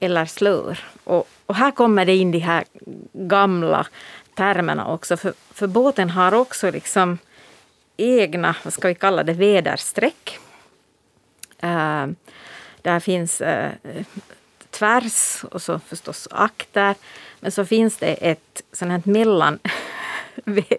eller 0.00 0.26
slör. 0.26 0.78
Och, 1.04 1.28
och 1.46 1.54
här 1.54 1.70
kommer 1.70 2.04
det 2.04 2.16
in 2.16 2.30
de 2.30 2.38
här 2.38 2.64
gamla 3.12 3.86
termerna 4.34 4.86
också. 4.92 5.16
För, 5.16 5.34
för 5.50 5.66
båten 5.66 6.10
har 6.10 6.34
också 6.34 6.70
liksom 6.70 7.18
egna, 7.96 8.56
vad 8.64 8.72
ska 8.72 8.88
vi 8.88 8.94
kalla 8.94 9.22
det, 9.22 9.32
väderstreck. 9.32 10.38
Eh, 11.58 12.06
där 12.82 13.00
finns 13.00 13.40
eh, 13.40 13.72
tvärs 14.70 15.44
och 15.50 15.62
så 15.62 15.78
förstås 15.78 16.28
akter. 16.30 16.94
Men 17.40 17.52
så 17.52 17.64
finns 17.64 17.96
det 17.96 18.14
ett 18.14 18.62
sånt 18.72 18.90
här 18.90 19.02
mellan 19.04 19.58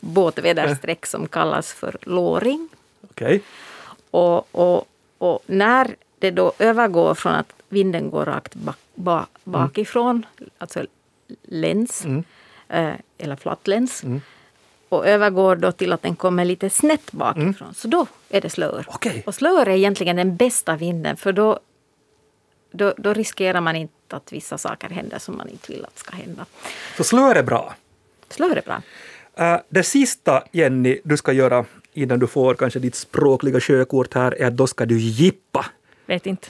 båtväderstreck 0.00 1.06
som 1.06 1.28
kallas 1.28 1.72
för 1.72 1.96
låring. 2.02 2.68
Okej. 3.10 3.42
Och, 4.10 4.54
och, 4.54 4.88
och 5.18 5.42
när 5.46 5.96
det 6.18 6.30
då 6.30 6.52
övergår 6.58 7.14
från 7.14 7.32
att 7.34 7.52
vinden 7.68 8.10
går 8.10 8.24
rakt 8.24 8.54
bak, 8.54 8.76
ba, 8.94 9.26
bakifrån, 9.44 10.26
alltså 10.58 10.86
läns, 11.42 12.04
Mm. 12.04 12.24
eh, 12.68 12.94
eller 13.18 13.36
flattläns. 13.36 14.04
Och 14.88 15.06
övergår 15.06 15.56
då 15.56 15.72
till 15.72 15.92
att 15.92 16.02
den 16.02 16.16
kommer 16.16 16.44
lite 16.44 16.70
snett 16.70 17.12
bakifrån. 17.12 17.74
Så 17.74 17.88
då 17.88 18.06
är 18.28 18.40
det 18.40 18.50
slör. 18.50 18.72
Mm. 18.72 18.84
Okej. 18.88 19.22
Och 19.26 19.34
slör 19.34 19.66
är 19.66 19.70
egentligen 19.76 20.16
den 20.16 20.36
bästa 20.36 20.76
vinden 20.76 21.16
för 21.16 21.32
då, 21.32 21.58
då, 22.70 22.94
då 22.98 23.12
riskerar 23.12 23.60
man 23.60 23.76
inte 23.76 24.16
att 24.16 24.32
vissa 24.32 24.58
saker 24.58 24.88
händer 24.88 25.18
som 25.18 25.36
man 25.36 25.48
inte 25.48 25.72
vill 25.72 25.84
att 25.84 25.98
ska 25.98 26.16
hända. 26.16 26.46
Så 26.96 27.04
slör 27.04 27.34
är 27.34 27.42
bra. 27.42 27.74
Slör 28.28 28.56
är 28.56 28.62
bra. 28.62 28.82
Uh, 29.40 29.60
det 29.68 29.82
sista, 29.82 30.44
Jenny, 30.52 31.00
du 31.04 31.16
ska 31.16 31.32
göra 31.32 31.64
innan 31.92 32.18
du 32.18 32.26
får 32.26 32.54
kanske 32.54 32.78
ditt 32.78 32.94
språkliga 32.94 33.60
sjökort 33.60 34.14
här, 34.14 34.32
är 34.40 34.46
att 34.46 34.56
då 34.56 34.66
ska 34.66 34.86
du 34.86 34.98
jippa. 34.98 35.66
Vet 36.06 36.26
inte. 36.26 36.48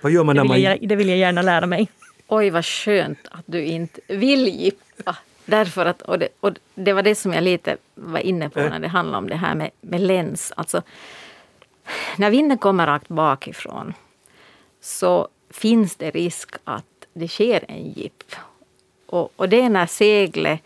Vad 0.00 0.12
gör 0.12 0.24
man 0.24 0.36
Det 0.36 0.42
när 0.44 0.54
vill, 0.54 0.64
man... 0.64 0.72
jag, 0.80 0.88
det 0.88 0.96
vill 0.96 1.08
jag 1.08 1.18
gärna 1.18 1.42
lära 1.42 1.66
mig. 1.66 1.88
Oj, 2.26 2.50
vad 2.50 2.64
skönt 2.64 3.28
att 3.30 3.44
du 3.46 3.64
inte 3.64 4.00
vill 4.08 4.48
jippa. 4.48 5.16
Därför 5.44 5.86
att, 5.86 6.02
och 6.02 6.18
det, 6.18 6.28
och 6.40 6.52
det 6.74 6.92
var 6.92 7.02
det 7.02 7.14
som 7.14 7.32
jag 7.32 7.44
lite 7.44 7.76
var 7.94 8.20
inne 8.20 8.48
på 8.48 8.60
Äh. 8.60 8.70
när 8.70 8.78
det 8.78 8.88
handlar 8.88 9.18
om 9.18 9.28
det 9.28 9.36
här 9.36 9.54
med, 9.54 9.70
med 9.80 10.00
läns. 10.00 10.52
Alltså, 10.56 10.82
när 12.16 12.30
vinden 12.30 12.58
kommer 12.58 12.86
rakt 12.86 13.08
bakifrån 13.08 13.94
så 14.80 15.28
finns 15.50 15.96
det 15.96 16.10
risk 16.10 16.50
att 16.64 17.06
det 17.12 17.28
sker 17.28 17.64
en 17.68 17.92
jipp. 17.92 18.34
Och, 19.06 19.32
och 19.36 19.48
det 19.48 19.60
är 19.60 19.68
när 19.68 19.86
seglet 19.86 20.60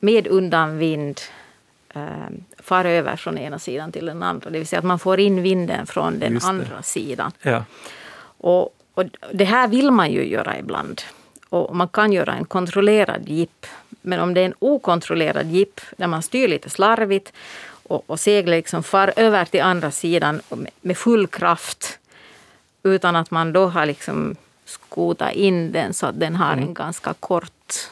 med 0.00 0.26
undanvind 0.26 1.20
eh, 1.20 1.45
far 2.58 2.84
över 2.84 3.16
från 3.16 3.38
ena 3.38 3.58
sidan 3.58 3.92
till 3.92 4.06
den 4.06 4.22
andra. 4.22 4.50
Det 4.50 4.58
vill 4.58 4.66
säga 4.66 4.78
att 4.78 4.84
man 4.84 4.98
får 4.98 5.20
in 5.20 5.42
vinden 5.42 5.86
från 5.86 6.18
den 6.18 6.40
andra 6.42 6.82
sidan. 6.82 7.32
Ja. 7.42 7.64
Och, 8.38 8.74
och 8.94 9.04
det 9.32 9.44
här 9.44 9.68
vill 9.68 9.90
man 9.90 10.12
ju 10.12 10.28
göra 10.28 10.58
ibland. 10.58 11.02
Och 11.48 11.76
man 11.76 11.88
kan 11.88 12.12
göra 12.12 12.34
en 12.34 12.44
kontrollerad 12.44 13.28
jipp. 13.28 13.66
Men 14.02 14.20
om 14.20 14.34
det 14.34 14.40
är 14.40 14.44
en 14.44 14.54
okontrollerad 14.58 15.46
jipp 15.46 15.80
där 15.96 16.06
man 16.06 16.22
styr 16.22 16.48
lite 16.48 16.70
slarvigt 16.70 17.32
och, 17.88 18.04
och 18.06 18.20
seglet 18.20 18.58
liksom 18.58 18.82
far 18.82 19.12
över 19.16 19.44
till 19.44 19.62
andra 19.62 19.90
sidan 19.90 20.40
med, 20.48 20.70
med 20.80 20.96
full 20.96 21.26
kraft 21.26 21.98
utan 22.82 23.16
att 23.16 23.30
man 23.30 23.52
då 23.52 23.66
har 23.66 23.86
liksom 23.86 24.36
skotat 24.64 25.32
in 25.32 25.72
den 25.72 25.94
så 25.94 26.06
att 26.06 26.20
den 26.20 26.36
har 26.36 26.52
en 26.52 26.74
ganska 26.74 27.14
kort 27.14 27.90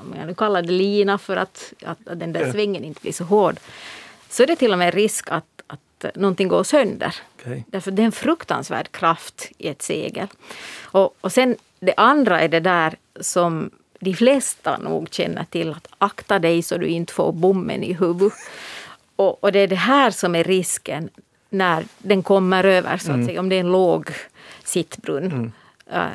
om 0.00 0.14
jag 0.18 0.26
nu 0.26 0.34
kallar 0.34 0.62
det 0.62 0.72
lina 0.72 1.18
för 1.18 1.36
att, 1.36 1.72
att, 1.84 2.08
att 2.08 2.20
den 2.20 2.32
där 2.32 2.52
svängen 2.52 2.84
inte 2.84 3.00
blir 3.00 3.12
så 3.12 3.24
hård. 3.24 3.56
Så 4.28 4.42
är 4.42 4.46
det 4.46 4.56
till 4.56 4.72
och 4.72 4.78
med 4.78 4.94
risk 4.94 5.28
att, 5.30 5.62
att 5.66 6.16
någonting 6.16 6.48
går 6.48 6.64
sönder. 6.64 7.14
Okej. 7.40 7.64
Därför 7.68 7.90
det 7.90 8.02
är 8.02 8.06
en 8.06 8.12
fruktansvärd 8.12 8.92
kraft 8.92 9.50
i 9.58 9.68
ett 9.68 9.82
segel. 9.82 10.26
Och, 10.82 11.16
och 11.20 11.32
sen 11.32 11.56
det 11.80 11.94
andra 11.96 12.40
är 12.40 12.48
det 12.48 12.60
där 12.60 12.94
som 13.20 13.70
de 14.00 14.14
flesta 14.14 14.78
nog 14.78 15.08
känner 15.10 15.44
till. 15.44 15.70
Att 15.70 15.88
akta 15.98 16.38
dig 16.38 16.62
så 16.62 16.76
du 16.76 16.86
inte 16.86 17.12
får 17.12 17.32
bommen 17.32 17.82
i 17.82 17.92
huvudet. 17.92 18.38
Och, 19.16 19.44
och 19.44 19.52
det 19.52 19.58
är 19.58 19.68
det 19.68 19.74
här 19.74 20.10
som 20.10 20.34
är 20.34 20.44
risken 20.44 21.08
när 21.50 21.84
den 21.98 22.22
kommer 22.22 22.64
över, 22.64 22.96
så 22.96 23.12
att 23.12 23.24
säga, 23.24 23.40
om 23.40 23.48
det 23.48 23.56
är 23.56 23.60
en 23.60 23.72
låg 23.72 24.10
sittbrunn. 24.64 25.52
Eh, 25.90 26.06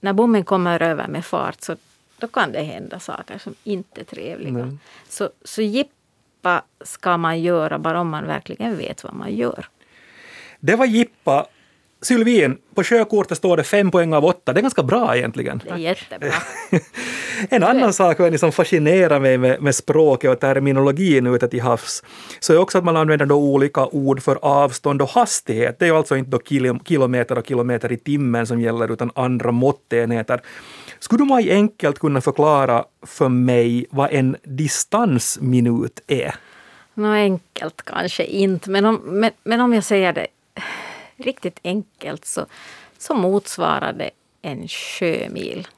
när 0.00 0.12
bommen 0.12 0.44
kommer 0.44 0.82
över 0.82 1.08
med 1.08 1.24
fart 1.24 1.62
så 1.62 1.76
då 2.20 2.28
kan 2.28 2.52
det 2.52 2.62
hända 2.62 3.00
saker 3.00 3.38
som 3.38 3.54
inte 3.64 4.00
är 4.00 4.04
trevliga. 4.04 4.76
Så, 5.08 5.30
så 5.44 5.62
jippa 5.62 6.62
ska 6.84 7.16
man 7.16 7.40
göra 7.40 7.78
bara 7.78 8.00
om 8.00 8.08
man 8.08 8.26
verkligen 8.26 8.76
vet 8.76 9.04
vad 9.04 9.14
man 9.14 9.36
gör. 9.36 9.66
Det 10.60 10.76
var 10.76 10.86
jippa. 10.86 11.46
Sylvin, 12.02 12.58
på 12.74 12.84
sjökortet 12.84 13.38
står 13.38 13.56
det 13.56 13.64
fem 13.64 13.90
poäng 13.90 14.14
av 14.14 14.24
åtta. 14.24 14.52
Det 14.52 14.60
är 14.60 14.62
ganska 14.62 14.82
bra 14.82 15.16
egentligen. 15.16 15.62
Det 15.64 15.70
är 15.70 15.76
jättebra. 15.76 16.32
En 17.48 17.62
annan 17.62 17.92
sak 17.92 18.38
som 18.38 18.52
fascinerar 18.52 19.20
mig 19.20 19.38
med, 19.38 19.62
med 19.62 19.74
språket 19.74 20.30
och 20.30 20.40
terminologin 20.40 21.26
ute 21.26 21.48
till 21.48 21.60
havs, 21.60 22.02
så 22.40 22.52
är 22.52 22.58
också 22.58 22.78
att 22.78 22.84
man 22.84 22.96
använder 22.96 23.26
då 23.26 23.34
olika 23.34 23.86
ord 23.86 24.22
för 24.22 24.38
avstånd 24.42 25.02
och 25.02 25.08
hastighet. 25.08 25.78
Det 25.78 25.86
är 25.86 25.92
alltså 25.92 26.16
inte 26.16 26.30
då 26.30 26.40
kilo, 26.40 26.78
kilometer 26.84 27.38
och 27.38 27.46
kilometer 27.46 27.92
i 27.92 27.96
timmen 27.96 28.46
som 28.46 28.60
gäller, 28.60 28.92
utan 28.92 29.10
andra 29.14 29.52
måttenheter. 29.52 30.40
Skulle 31.00 31.24
du 31.24 31.28
mig 31.34 31.50
enkelt 31.52 31.98
kunna 31.98 32.20
förklara 32.20 32.84
för 33.02 33.28
mig 33.28 33.86
vad 33.90 34.12
en 34.12 34.36
distansminut 34.42 36.00
är? 36.06 36.34
Nå 36.94 37.12
enkelt 37.12 37.82
kanske 37.82 38.24
inte, 38.24 38.70
men 38.70 38.84
om, 38.84 39.00
men, 39.04 39.30
men 39.44 39.60
om 39.60 39.74
jag 39.74 39.84
säger 39.84 40.12
det 40.12 40.26
riktigt 41.16 41.60
enkelt 41.64 42.24
så, 42.24 42.46
så 42.98 43.14
motsvarar 43.14 43.92
det 43.92 44.10
en 44.42 44.68
sjömil. 44.68 45.68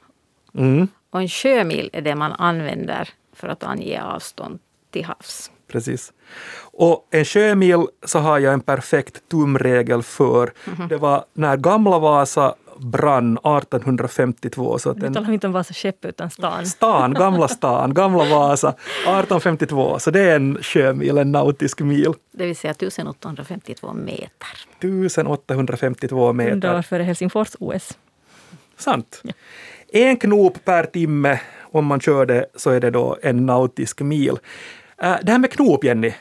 Mm, 0.53 0.87
Och 1.09 1.21
en 1.21 1.29
sjömil 1.29 1.89
är 1.93 2.01
det 2.01 2.15
man 2.15 2.31
använder 2.31 3.09
för 3.33 3.47
att 3.47 3.63
ange 3.63 4.01
avstånd 4.03 4.59
till 4.91 5.05
havs. 5.05 5.51
precis. 5.67 6.13
Och 6.61 7.07
en 7.11 7.25
sjömil 7.25 7.85
så 8.05 8.19
har 8.19 8.39
jag 8.39 8.53
en 8.53 8.61
perfekt 8.61 9.29
tumregel 9.31 10.03
för. 10.03 10.53
Det 10.89 10.97
var 10.97 11.25
när 11.33 11.57
gamla 11.57 11.99
Vasa 11.99 12.55
brann 12.79 13.37
1852. 13.37 14.79
Så 14.79 14.89
att 14.89 14.97
Vi 14.97 15.05
en, 15.07 15.13
talar 15.13 15.31
inte 15.33 15.47
om 15.47 15.53
Vasa 15.53 15.73
skepp 15.73 16.05
utan 16.05 16.29
stan. 16.29 16.65
Stan, 16.65 17.13
gamla 17.13 17.47
stan, 17.57 17.93
gamla 17.93 18.23
Vasa, 18.25 18.69
1852. 18.69 19.99
Så 19.99 20.11
det 20.11 20.19
är 20.21 20.35
en 20.35 20.57
sjömil, 20.61 21.17
en 21.17 21.31
nautisk 21.31 21.79
mil. 21.79 22.13
Det 22.31 22.45
vill 22.45 22.55
säga 22.55 22.71
1852 22.71 23.93
meter. 23.93 24.27
1852 24.79 26.15
Hundra 26.15 26.29
år 26.29 26.33
meter. 26.33 26.81
före 26.81 27.03
Helsingfors-OS. 27.03 27.97
Sant. 28.77 29.21
En 29.93 30.17
knop 30.17 30.65
per 30.65 30.83
timme, 30.85 31.39
om 31.71 31.85
man 31.85 31.99
kör 31.99 32.25
det, 32.25 32.45
så 32.55 32.69
är 32.69 32.79
det 32.79 32.89
då 32.89 33.17
en 33.21 33.45
nautisk 33.45 34.01
mil. 34.01 34.37
Äh, 34.97 35.15
Det 35.23 35.31
här 35.31 35.39
med 35.39 35.51
knop, 35.51 35.83
Jenny, 35.83 36.13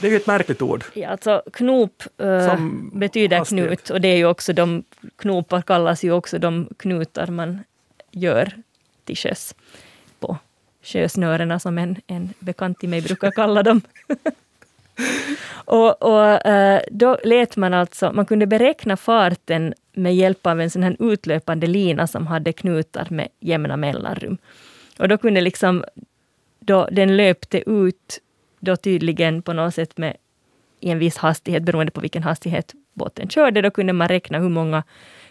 det 0.00 0.06
är 0.06 0.10
ju 0.10 0.16
ett 0.16 0.26
märkligt 0.26 0.62
ord. 0.62 0.84
Ja, 0.94 1.08
alltså 1.08 1.42
knop 1.52 2.02
Som 2.48 2.90
betyder 2.94 3.38
hastighet. 3.38 3.66
knut 3.68 3.90
och 3.90 4.00
det 4.00 4.08
är 4.08 4.16
ju 4.16 4.26
också 4.26 4.52
de 4.52 4.84
knopar 5.16 5.62
kallas 5.62 6.04
ju 6.04 6.12
också 6.12 6.38
de 6.38 6.68
knutar 6.76 7.26
man 7.26 7.64
gör 8.10 8.52
till 9.04 9.16
sjöss 9.16 9.54
på 10.20 10.38
sjösnörena 10.82 11.58
som 11.58 11.78
en, 11.78 11.96
en 12.06 12.34
bekant 12.38 12.78
till 12.78 12.88
mig 12.88 13.02
brukar 13.02 13.30
kalla 13.30 13.62
dem. 13.62 13.80
och 15.64 16.02
och 16.02 16.46
eh, 16.46 16.82
då 16.90 17.18
lät 17.24 17.56
man 17.56 17.74
alltså, 17.74 18.12
man 18.12 18.26
kunde 18.26 18.46
beräkna 18.46 18.96
farten 18.96 19.74
med 19.92 20.16
hjälp 20.16 20.46
av 20.46 20.60
en 20.60 20.70
sån 20.70 20.82
här 20.82 20.96
utlöpande 20.98 21.66
lina 21.66 22.06
som 22.06 22.26
hade 22.26 22.52
knutar 22.52 23.06
med 23.10 23.28
jämna 23.40 23.76
mellanrum. 23.76 24.38
Och 24.98 25.08
då 25.08 25.18
kunde 25.18 25.40
liksom, 25.40 25.84
då 26.60 26.88
den 26.92 27.16
löpte 27.16 27.70
ut 27.70 28.20
då 28.64 28.76
tydligen 28.76 29.42
på 29.42 29.52
något 29.52 29.74
sätt 29.74 29.98
med 29.98 30.16
i 30.80 30.90
en 30.90 30.98
viss 30.98 31.16
hastighet, 31.16 31.62
beroende 31.62 31.92
på 31.92 32.00
vilken 32.00 32.22
hastighet 32.22 32.74
båten 32.92 33.28
körde, 33.28 33.62
då 33.62 33.70
kunde 33.70 33.92
man 33.92 34.08
räkna 34.08 34.38
hur 34.38 34.48
många 34.48 34.82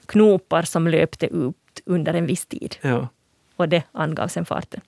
knopar 0.05 0.61
som 0.61 0.87
löpte 0.87 1.25
ut 1.25 1.55
under 1.85 2.13
en 2.13 2.25
viss 2.25 2.45
tid. 2.45 2.75
Ja. 2.81 3.07
Och 3.55 3.69
det 3.69 3.83
angav 3.91 4.27
sen 4.27 4.45
farten. 4.45 4.81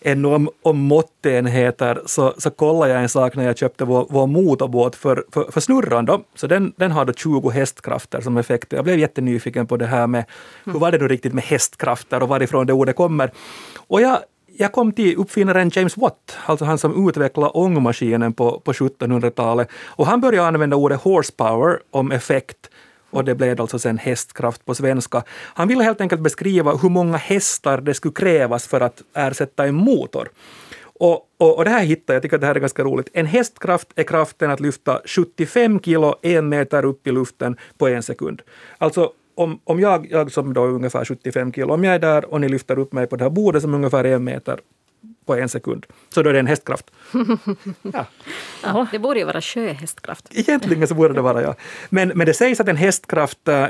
Ännu 0.00 0.28
om, 0.28 0.50
om 0.62 0.78
måttenheter 0.78 2.02
så, 2.06 2.34
så 2.38 2.50
kollade 2.50 2.92
jag 2.92 3.02
en 3.02 3.08
sak 3.08 3.36
när 3.36 3.44
jag 3.44 3.58
köpte 3.58 3.84
vår, 3.84 4.06
vår 4.10 4.26
motorbåt 4.26 4.96
för, 4.96 5.24
för, 5.32 5.50
för 5.50 5.60
snurran. 5.60 6.04
Då. 6.04 6.22
Så 6.34 6.46
den, 6.46 6.72
den 6.76 6.92
har 6.92 7.04
då 7.04 7.12
20 7.12 7.50
hästkrafter 7.50 8.20
som 8.20 8.36
effekt. 8.36 8.72
Jag 8.72 8.84
blev 8.84 8.98
jättenyfiken 8.98 9.66
på 9.66 9.76
det 9.76 9.86
här 9.86 10.06
med 10.06 10.24
hur 10.64 10.78
var 10.78 10.92
det 10.92 10.98
nu 10.98 11.08
riktigt 11.08 11.32
med 11.32 11.44
hästkrafter 11.44 12.22
och 12.22 12.28
varifrån 12.28 12.66
det 12.66 12.72
ordet 12.72 12.96
kommer. 12.96 13.30
Och 13.76 14.00
jag, 14.00 14.18
jag 14.58 14.72
kom 14.72 14.92
till 14.92 15.16
uppfinnaren 15.16 15.70
James 15.74 15.96
Watt, 15.96 16.36
alltså 16.46 16.64
han 16.64 16.78
som 16.78 17.08
utvecklade 17.08 17.50
ångmaskinen 17.50 18.32
på, 18.32 18.60
på 18.60 18.72
1700-talet. 18.72 19.68
Och 19.86 20.06
han 20.06 20.20
började 20.20 20.48
använda 20.48 20.76
ordet 20.76 21.00
horsepower 21.00 21.78
om 21.90 22.12
effekt 22.12 22.70
och 23.10 23.24
det 23.24 23.34
blev 23.34 23.60
alltså 23.60 23.78
sen 23.78 23.98
hästkraft 23.98 24.64
på 24.64 24.74
svenska. 24.74 25.22
Han 25.28 25.68
ville 25.68 25.84
helt 25.84 26.00
enkelt 26.00 26.20
beskriva 26.20 26.76
hur 26.76 26.88
många 26.88 27.16
hästar 27.16 27.80
det 27.80 27.94
skulle 27.94 28.14
krävas 28.14 28.66
för 28.66 28.80
att 28.80 29.02
ersätta 29.14 29.66
en 29.66 29.74
motor. 29.74 30.28
Och, 30.98 31.20
och, 31.38 31.56
och 31.58 31.64
det 31.64 31.70
här 31.70 31.84
hittade 31.84 32.12
jag, 32.12 32.16
jag 32.16 32.22
tycker 32.22 32.36
att 32.36 32.40
det 32.40 32.46
här 32.46 32.54
är 32.54 32.60
ganska 32.60 32.84
roligt. 32.84 33.08
En 33.12 33.26
hästkraft 33.26 33.88
är 33.96 34.02
kraften 34.02 34.50
att 34.50 34.60
lyfta 34.60 35.00
75 35.04 35.80
kilo 35.80 36.14
en 36.22 36.48
meter 36.48 36.84
upp 36.84 37.06
i 37.06 37.12
luften 37.12 37.56
på 37.78 37.88
en 37.88 38.02
sekund. 38.02 38.42
Alltså 38.78 39.12
om, 39.36 39.60
om 39.64 39.80
jag, 39.80 40.06
jag 40.10 40.32
som 40.32 40.54
då 40.54 40.64
är 40.64 40.68
ungefär 40.68 41.04
75 41.04 41.52
kilo, 41.52 41.74
om 41.74 41.84
jag 41.84 41.94
är 41.94 41.98
där 41.98 42.32
och 42.32 42.40
ni 42.40 42.48
lyfter 42.48 42.78
upp 42.78 42.92
mig 42.92 43.06
på 43.06 43.16
det 43.16 43.24
här 43.24 43.30
bordet 43.30 43.62
som 43.62 43.72
är 43.72 43.76
ungefär 43.76 44.04
en 44.04 44.24
meter 44.24 44.60
på 45.26 45.34
en 45.34 45.48
sekund, 45.48 45.86
så 46.08 46.22
då 46.22 46.30
är 46.30 46.32
det 46.32 46.40
en 46.40 46.46
hästkraft. 46.46 46.90
Ja. 47.92 48.06
Jaha. 48.62 48.88
Det 48.92 48.98
borde 48.98 49.18
ju 49.18 49.24
vara 49.24 49.40
sjöhästkraft. 49.40 50.28
Egentligen 50.30 50.88
så 50.88 50.94
borde 50.94 51.14
det 51.14 51.20
vara 51.20 51.42
ja. 51.42 51.54
Men, 51.88 52.08
men 52.08 52.26
det 52.26 52.34
sägs 52.34 52.60
att 52.60 52.68
en 52.68 52.76
hästkraft 52.76 53.48
äh, 53.48 53.66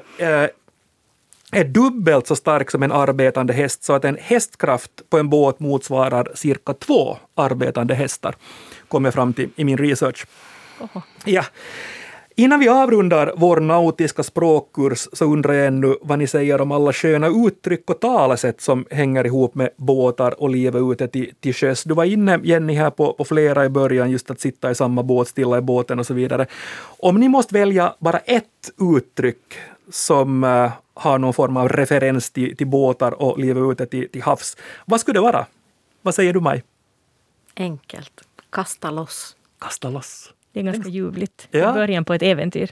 är 1.52 1.64
dubbelt 1.64 2.26
så 2.26 2.36
stark 2.36 2.70
som 2.70 2.82
en 2.82 2.92
arbetande 2.92 3.52
häst, 3.52 3.84
så 3.84 3.92
att 3.92 4.04
en 4.04 4.16
hästkraft 4.20 4.90
på 5.10 5.18
en 5.18 5.28
båt 5.28 5.60
motsvarar 5.60 6.32
cirka 6.34 6.74
två 6.74 7.18
arbetande 7.34 7.94
hästar, 7.94 8.36
kom 8.88 9.04
jag 9.04 9.14
fram 9.14 9.32
till 9.32 9.50
i 9.56 9.64
min 9.64 9.78
research. 9.78 10.26
Oho. 10.80 11.02
Ja. 11.24 11.44
Innan 12.38 12.60
vi 12.60 12.68
avrundar 12.68 13.32
vår 13.36 13.60
nautiska 13.60 14.22
språkkurs 14.22 15.08
så 15.12 15.24
undrar 15.24 15.54
jag 15.54 15.66
ännu 15.66 15.96
vad 16.02 16.18
ni 16.18 16.26
säger 16.26 16.60
om 16.60 16.72
alla 16.72 16.92
sköna 16.92 17.26
uttryck 17.26 17.90
och 17.90 18.00
talesätt 18.00 18.60
som 18.60 18.86
hänger 18.90 19.26
ihop 19.26 19.54
med 19.54 19.70
båtar 19.76 20.42
och 20.42 20.50
livet 20.50 20.82
ute 20.92 21.08
till, 21.08 21.34
till 21.40 21.54
sjöss. 21.54 21.84
Du 21.84 21.94
var 21.94 22.04
inne, 22.04 22.40
Jenny, 22.42 22.74
här 22.74 22.90
på, 22.90 23.12
på 23.12 23.24
flera 23.24 23.64
i 23.64 23.68
början, 23.68 24.10
just 24.10 24.30
att 24.30 24.40
sitta 24.40 24.70
i 24.70 24.74
samma 24.74 25.02
båt, 25.02 25.28
stilla 25.28 25.58
i 25.58 25.60
båten 25.60 25.98
och 25.98 26.06
så 26.06 26.14
vidare. 26.14 26.46
Om 26.98 27.20
ni 27.20 27.28
måste 27.28 27.54
välja 27.54 27.94
bara 27.98 28.18
ett 28.18 28.72
uttryck 28.96 29.54
som 29.90 30.44
uh, 30.44 30.70
har 30.94 31.18
någon 31.18 31.34
form 31.34 31.56
av 31.56 31.68
referens 31.68 32.30
till, 32.30 32.56
till 32.56 32.66
båtar 32.66 33.22
och 33.22 33.38
livet 33.38 33.72
ute 33.72 33.86
till, 33.86 34.08
till 34.08 34.22
havs, 34.22 34.56
vad 34.84 35.00
skulle 35.00 35.18
det 35.18 35.22
vara? 35.22 35.46
Vad 36.02 36.14
säger 36.14 36.32
du, 36.32 36.40
Maj? 36.40 36.62
Enkelt. 37.56 38.22
Kasta 38.50 38.90
loss. 38.90 39.36
Kasta 39.58 39.90
loss. 39.90 40.32
Det 40.56 40.60
är 40.60 40.64
ganska 40.64 40.88
ljuvligt. 40.88 41.48
Ja. 41.50 41.72
Början 41.72 42.04
på 42.04 42.14
ett 42.14 42.22
äventyr. 42.22 42.70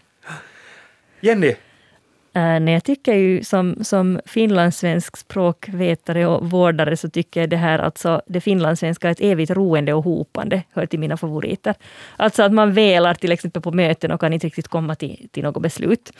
Jenny? 1.21 1.49
Uh, 1.49 2.61
nej, 2.61 2.75
jag 2.75 2.85
tycker 2.85 3.15
ju 3.15 3.45
som, 3.45 3.85
som 3.85 4.21
finlandssvensk 4.27 5.17
språkvetare 5.17 6.27
och 6.27 6.51
vårdare 6.51 6.97
så 6.97 7.11
tycker 7.11 7.41
jag 7.41 7.51
det 7.51 7.57
här 7.57 7.79
alltså, 7.79 8.23
det 8.27 8.41
finlandssvenska 8.41 9.09
är 9.09 9.13
ett 9.13 9.21
evigt 9.21 9.51
roende 9.51 9.93
och 9.95 10.05
hopande, 10.05 10.63
hör 10.73 10.87
till 10.87 10.99
mina 10.99 11.17
favoriter. 11.17 11.75
Alltså 12.17 12.43
att 12.43 12.53
man 12.53 12.73
velar 12.73 13.15
till 13.15 13.33
exempel 13.33 13.63
på 13.63 13.73
möten 13.73 14.11
och 14.11 14.21
kan 14.21 14.33
inte 14.33 14.47
riktigt 14.47 14.69
komma 14.69 14.95
till, 14.95 15.29
till 15.33 15.43
något 15.43 15.63
beslut. 15.63 16.13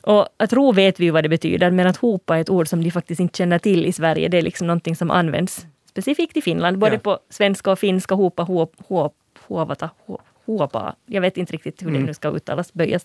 Och 0.00 0.28
att 0.36 0.52
ro 0.52 0.72
vet 0.72 1.00
vi 1.00 1.04
ju 1.04 1.10
vad 1.10 1.24
det 1.24 1.28
betyder, 1.28 1.70
men 1.70 1.86
att 1.86 1.96
hopa 1.96 2.36
är 2.36 2.40
ett 2.40 2.50
ord 2.50 2.68
som 2.68 2.84
de 2.84 2.90
faktiskt 2.90 3.20
inte 3.20 3.38
känner 3.38 3.58
till 3.58 3.86
i 3.86 3.92
Sverige. 3.92 4.28
Det 4.28 4.38
är 4.38 4.42
liksom 4.42 4.66
någonting 4.66 4.96
som 4.96 5.10
används 5.10 5.66
specifikt 5.88 6.36
i 6.36 6.42
Finland, 6.42 6.78
både 6.78 6.92
Ja. 6.94 6.98
på 6.98 7.18
svenska 7.30 7.70
och 7.72 7.78
finska, 7.78 8.14
hopa, 8.14 8.42
hop, 8.42 8.74
hop, 8.88 9.14
huovata, 9.48 9.90
ho- 10.06 10.20
huopa. 10.58 10.94
Jag 11.06 11.20
vet 11.20 11.36
inte 11.36 11.52
riktigt 11.52 11.82
hur 11.82 11.90
det 11.90 11.98
nu 11.98 12.14
ska 12.14 12.28
uttalas, 12.30 12.72
böjas. 12.72 13.02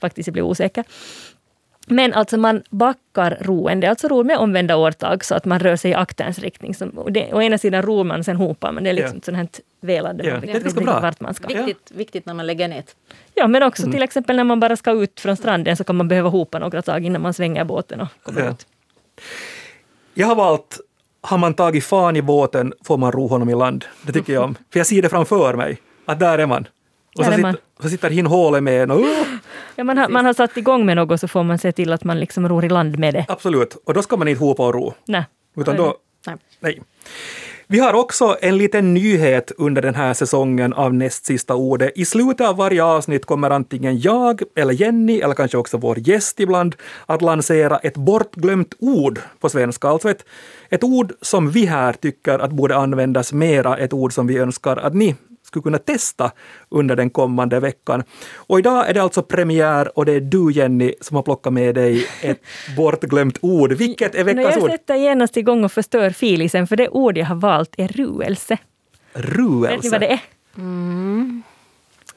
Faktiskt, 0.00 0.26
jag 0.26 0.32
blev 0.32 0.44
osäker. 0.46 0.84
Men 1.86 2.12
alltså 2.14 2.36
man 2.36 2.62
backar 2.70 3.38
roen, 3.40 3.80
det 3.80 3.86
är 3.86 3.90
alltså 3.90 4.08
ro 4.08 4.24
med 4.24 4.38
omvända 4.38 4.76
årtag 4.76 5.24
så 5.24 5.34
att 5.34 5.44
man 5.44 5.58
rör 5.60 5.76
sig 5.76 5.90
i 5.90 5.94
akterns 5.94 6.38
riktning. 6.38 6.74
Som, 6.74 6.88
och 6.90 7.12
det, 7.12 7.32
å 7.32 7.42
ena 7.42 7.58
sidan 7.58 7.82
ror 7.82 8.04
man, 8.04 8.24
sen 8.24 8.36
hopar 8.36 8.72
man. 8.72 8.84
Det 8.84 8.90
är 8.90 8.94
liksom 8.94 9.14
Ja. 9.14 9.18
ett 9.18 9.24
sånt 9.24 9.36
här 9.36 9.48
velande. 9.80 10.24
Ja, 10.24 10.36
det 10.40 10.50
är 10.50 10.60
ganska 10.60 10.80
bra. 10.80 11.00
vart 11.00 11.20
man 11.20 11.34
ska. 11.34 11.48
Viktigt, 11.48 11.90
viktigt 11.94 12.26
när 12.26 12.34
man 12.34 12.46
lägger 12.46 12.68
nät. 12.68 12.96
Ja, 13.34 13.46
men 13.46 13.56
Mm. 13.62 13.68
också 13.68 13.90
till 13.90 14.02
exempel 14.02 14.36
när 14.36 14.44
man 14.44 14.60
bara 14.60 14.76
ska 14.76 14.90
ut 14.92 15.20
från 15.20 15.36
stranden 15.36 15.76
så 15.76 15.84
kan 15.84 15.96
man 15.96 16.08
behöva 16.08 16.28
hopa 16.28 16.58
några 16.58 16.82
tag 16.82 17.04
innan 17.04 17.22
man 17.22 17.34
svänger 17.34 17.64
båten 17.64 18.00
och 18.00 18.08
kommer 18.22 18.40
Ja. 18.40 18.50
ut. 18.50 18.66
Jag 20.14 20.26
har 20.26 20.34
valt, 20.34 20.80
har 21.20 21.38
man 21.38 21.54
tagit 21.54 21.84
fan 21.84 22.16
i 22.16 22.22
båten 22.22 22.72
får 22.84 22.96
man 22.96 23.12
ro 23.12 23.26
honom 23.26 23.50
i 23.50 23.54
land. 23.54 23.84
Det 24.02 24.12
tycker 24.12 24.32
jag 24.32 24.44
om. 24.44 24.54
För 24.72 24.78
jag 24.80 24.86
ser 24.86 25.02
det 25.02 25.08
framför 25.08 25.54
mig, 25.54 25.78
att 26.06 26.18
där 26.20 26.38
är 26.38 26.46
man. 26.46 26.66
Och 27.18 27.24
så, 27.24 27.30
är 27.30 27.38
man. 27.38 27.52
sitter, 27.52 27.82
så 27.82 27.88
sitter 27.88 28.10
hin 28.10 28.26
hålet 28.26 28.62
med 28.62 28.82
en 28.82 28.90
och 28.90 28.98
uh, 28.98 29.06
Ja, 29.76 29.84
man, 29.84 29.98
har, 29.98 30.08
man 30.08 30.24
har 30.24 30.32
satt 30.32 30.56
igång 30.56 30.86
med 30.86 30.96
något 30.96 31.20
så 31.20 31.28
får 31.28 31.42
man 31.42 31.58
se 31.58 31.72
till 31.72 31.92
att 31.92 32.04
man 32.04 32.20
liksom 32.20 32.48
ror 32.48 32.64
i 32.64 32.68
land 32.68 32.98
med 32.98 33.14
det. 33.14 33.24
absolut. 33.28 33.76
Och 33.84 33.94
då 33.94 34.02
ska 34.02 34.16
man 34.16 34.28
inte 34.28 34.44
hopa 34.44 34.66
och 34.66 34.74
ro. 34.74 34.94
Nej. 35.06 35.24
Utan 35.56 35.76
då, 35.76 35.96
Nej. 36.26 36.36
nej. 36.60 36.80
Vi 37.66 37.78
har 37.78 37.94
också 37.94 38.36
en 38.40 38.58
liten 38.58 38.94
nyhet 38.94 39.52
under 39.58 39.82
den 39.82 39.94
här 39.94 40.14
säsongen 40.14 40.72
av 40.72 40.94
näst 40.94 41.26
sista 41.26 41.54
ordet. 41.54 41.92
I 41.94 42.04
slutet 42.04 42.46
av 42.46 42.56
varje 42.56 42.84
avsnitt 42.84 43.26
kommer 43.26 43.50
antingen 43.50 44.00
jag 44.00 44.42
eller 44.56 44.74
Jenny, 44.74 45.20
eller 45.20 45.34
kanske 45.34 45.58
också 45.58 45.76
vår 45.76 45.98
gäst 46.08 46.40
ibland, 46.40 46.76
att 47.06 47.22
lansera 47.22 47.78
ett 47.78 47.96
bortglömt 47.96 48.74
ord 48.78 49.20
på 49.40 49.48
svenska. 49.48 49.88
Alltså 49.88 50.10
ett, 50.10 50.24
ett 50.68 50.84
ord 50.84 51.12
som 51.20 51.50
vi 51.50 51.66
här 51.66 51.92
tycker 51.92 52.38
att 52.38 52.50
borde 52.50 52.76
användas 52.76 53.32
mera, 53.32 53.76
ett 53.76 53.92
ord 53.92 54.12
som 54.12 54.26
vi 54.26 54.38
önskar 54.38 54.76
att 54.76 54.94
ni 54.94 55.14
skulle 55.44 55.62
kunna 55.62 55.78
testa 55.78 56.32
under 56.68 56.96
den 56.96 57.10
kommande 57.10 57.60
veckan. 57.60 58.02
Och 58.34 58.58
idag 58.58 58.88
är 58.88 58.94
det 58.94 59.02
alltså 59.02 59.22
premiär 59.22 59.98
och 59.98 60.04
det 60.06 60.12
är 60.12 60.20
du 60.20 60.52
Jenny 60.52 60.94
som 61.00 61.16
har 61.16 61.22
plockat 61.22 61.52
med 61.52 61.74
dig 61.74 62.06
ett 62.22 62.40
bortglömt 62.76 63.38
ord. 63.40 63.72
Vilket 63.72 64.14
är 64.14 64.24
veckans 64.24 64.54
jag 64.54 64.62
ord? 64.64 64.70
sätter 64.70 64.94
genast 64.94 65.36
igång 65.36 65.64
och 65.64 65.72
förstör 65.72 66.10
filisen, 66.10 66.66
för 66.66 66.76
det 66.76 66.88
ord 66.88 67.18
jag 67.18 67.26
har 67.26 67.34
valt 67.36 67.74
är 67.78 67.88
ruelse. 67.88 68.58
Ruelse. 69.12 69.74
Vet 69.74 69.82
ni 69.82 69.90
vad 69.90 70.00
det 70.00 70.12
är? 70.12 70.20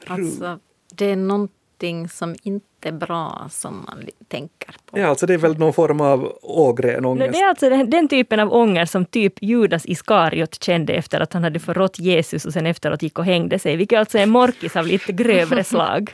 Alltså, 0.07 0.59
det 0.95 1.05
är 1.05 1.15
någonting 1.15 2.09
som 2.09 2.35
inte 2.43 2.63
är 2.85 2.91
bra 2.91 3.47
som 3.51 3.85
man 3.87 4.03
tänker 4.27 4.75
på. 4.91 4.99
Ja, 4.99 5.07
alltså 5.07 5.25
det 5.25 5.33
är 5.33 5.37
väl 5.37 5.57
någon 5.57 5.73
form 5.73 6.01
av 6.01 6.37
ågren 6.41 7.05
ångest. 7.05 7.33
Det 7.33 7.39
är 7.39 7.49
alltså 7.49 7.69
den, 7.69 7.89
den 7.89 8.07
typen 8.07 8.39
av 8.39 8.53
ånger 8.53 8.85
som 8.85 9.05
typ 9.05 9.33
Judas 9.41 9.85
Iskariot 9.85 10.63
kände 10.63 10.93
efter 10.93 11.19
att 11.19 11.33
han 11.33 11.43
hade 11.43 11.59
förrått 11.59 11.99
Jesus 11.99 12.45
och 12.45 12.53
sen 12.53 12.65
efteråt 12.65 13.01
gick 13.01 13.19
och 13.19 13.25
hängde 13.25 13.59
sig, 13.59 13.75
vilket 13.75 13.99
alltså 13.99 14.17
är 14.17 14.23
en 14.23 14.29
morkis 14.29 14.75
av 14.75 14.87
lite 14.87 15.11
grövre 15.11 15.63
slag. 15.73 16.11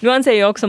Nu 0.00 0.10
anser 0.10 0.32
jag 0.32 0.50
också 0.50 0.66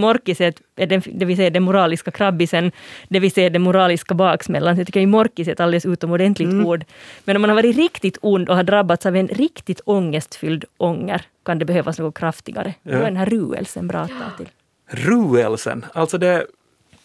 den, 0.75 1.01
det 1.05 1.25
vill 1.25 1.37
säga 1.37 1.49
den 1.49 1.63
moraliska 1.63 2.11
krabbisen, 2.11 2.71
det 3.09 3.19
vill 3.19 3.31
säga 3.31 3.49
den 3.49 3.61
moraliska 3.61 4.13
baksmällan. 4.13 4.75
Så 4.75 4.79
jag 4.79 4.87
tycker 4.87 4.99
ju 4.99 5.05
morkis 5.07 5.47
är 5.47 5.51
ett 5.51 5.59
alldeles 5.59 5.85
utomordentligt 5.85 6.49
Mm. 6.49 6.65
ord. 6.65 6.83
Men 7.25 7.35
om 7.35 7.41
man 7.41 7.49
har 7.49 7.55
varit 7.55 7.75
riktigt 7.75 8.17
ond 8.21 8.49
och 8.49 8.55
har 8.55 8.63
drabbats 8.63 9.05
av 9.05 9.15
en 9.15 9.27
riktigt 9.27 9.81
ångestfylld 9.85 10.65
ånger 10.77 11.21
kan 11.45 11.59
det 11.59 11.65
behövas 11.65 11.99
något 11.99 12.17
kraftigare. 12.17 12.73
Då 12.83 12.91
är 12.91 12.99
den 13.05 13.17
här 13.17 13.25
ruelsen 13.25 13.87
bra 13.87 13.99
att 13.99 14.09
ta 14.09 14.37
till. 14.37 14.49
Ruelsen, 14.87 15.85
alltså 15.93 16.17
det 16.17 16.47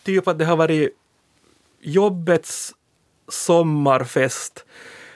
typ 0.05 0.29
att 0.29 0.38
det 0.38 0.45
har 0.45 0.57
varit 0.57 0.91
jobbets 1.81 2.75
sommarfest. 3.29 4.64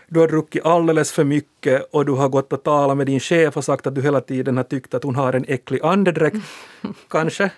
Du 0.09 0.21
har 0.21 0.29
druckit 0.29 0.65
alldeles 0.65 1.13
för 1.13 1.25
mycket 1.25 1.89
och 1.93 2.07
du 2.07 2.13
har 2.13 2.29
gått 2.29 2.53
och 2.53 2.63
talat 2.63 2.97
med 2.97 3.07
din 3.07 3.21
chef 3.21 3.57
och 3.57 3.65
sagt 3.65 3.87
att 3.87 3.95
du 3.95 4.03
hela 4.03 4.21
tiden 4.21 4.57
har 4.57 4.65
tyckt 4.65 4.95
att 4.95 5.05
hon 5.05 5.15
har 5.15 5.33
en 5.33 5.45
äcklig 5.49 5.81
andedräkt, 5.83 6.37
kanske. 7.09 7.51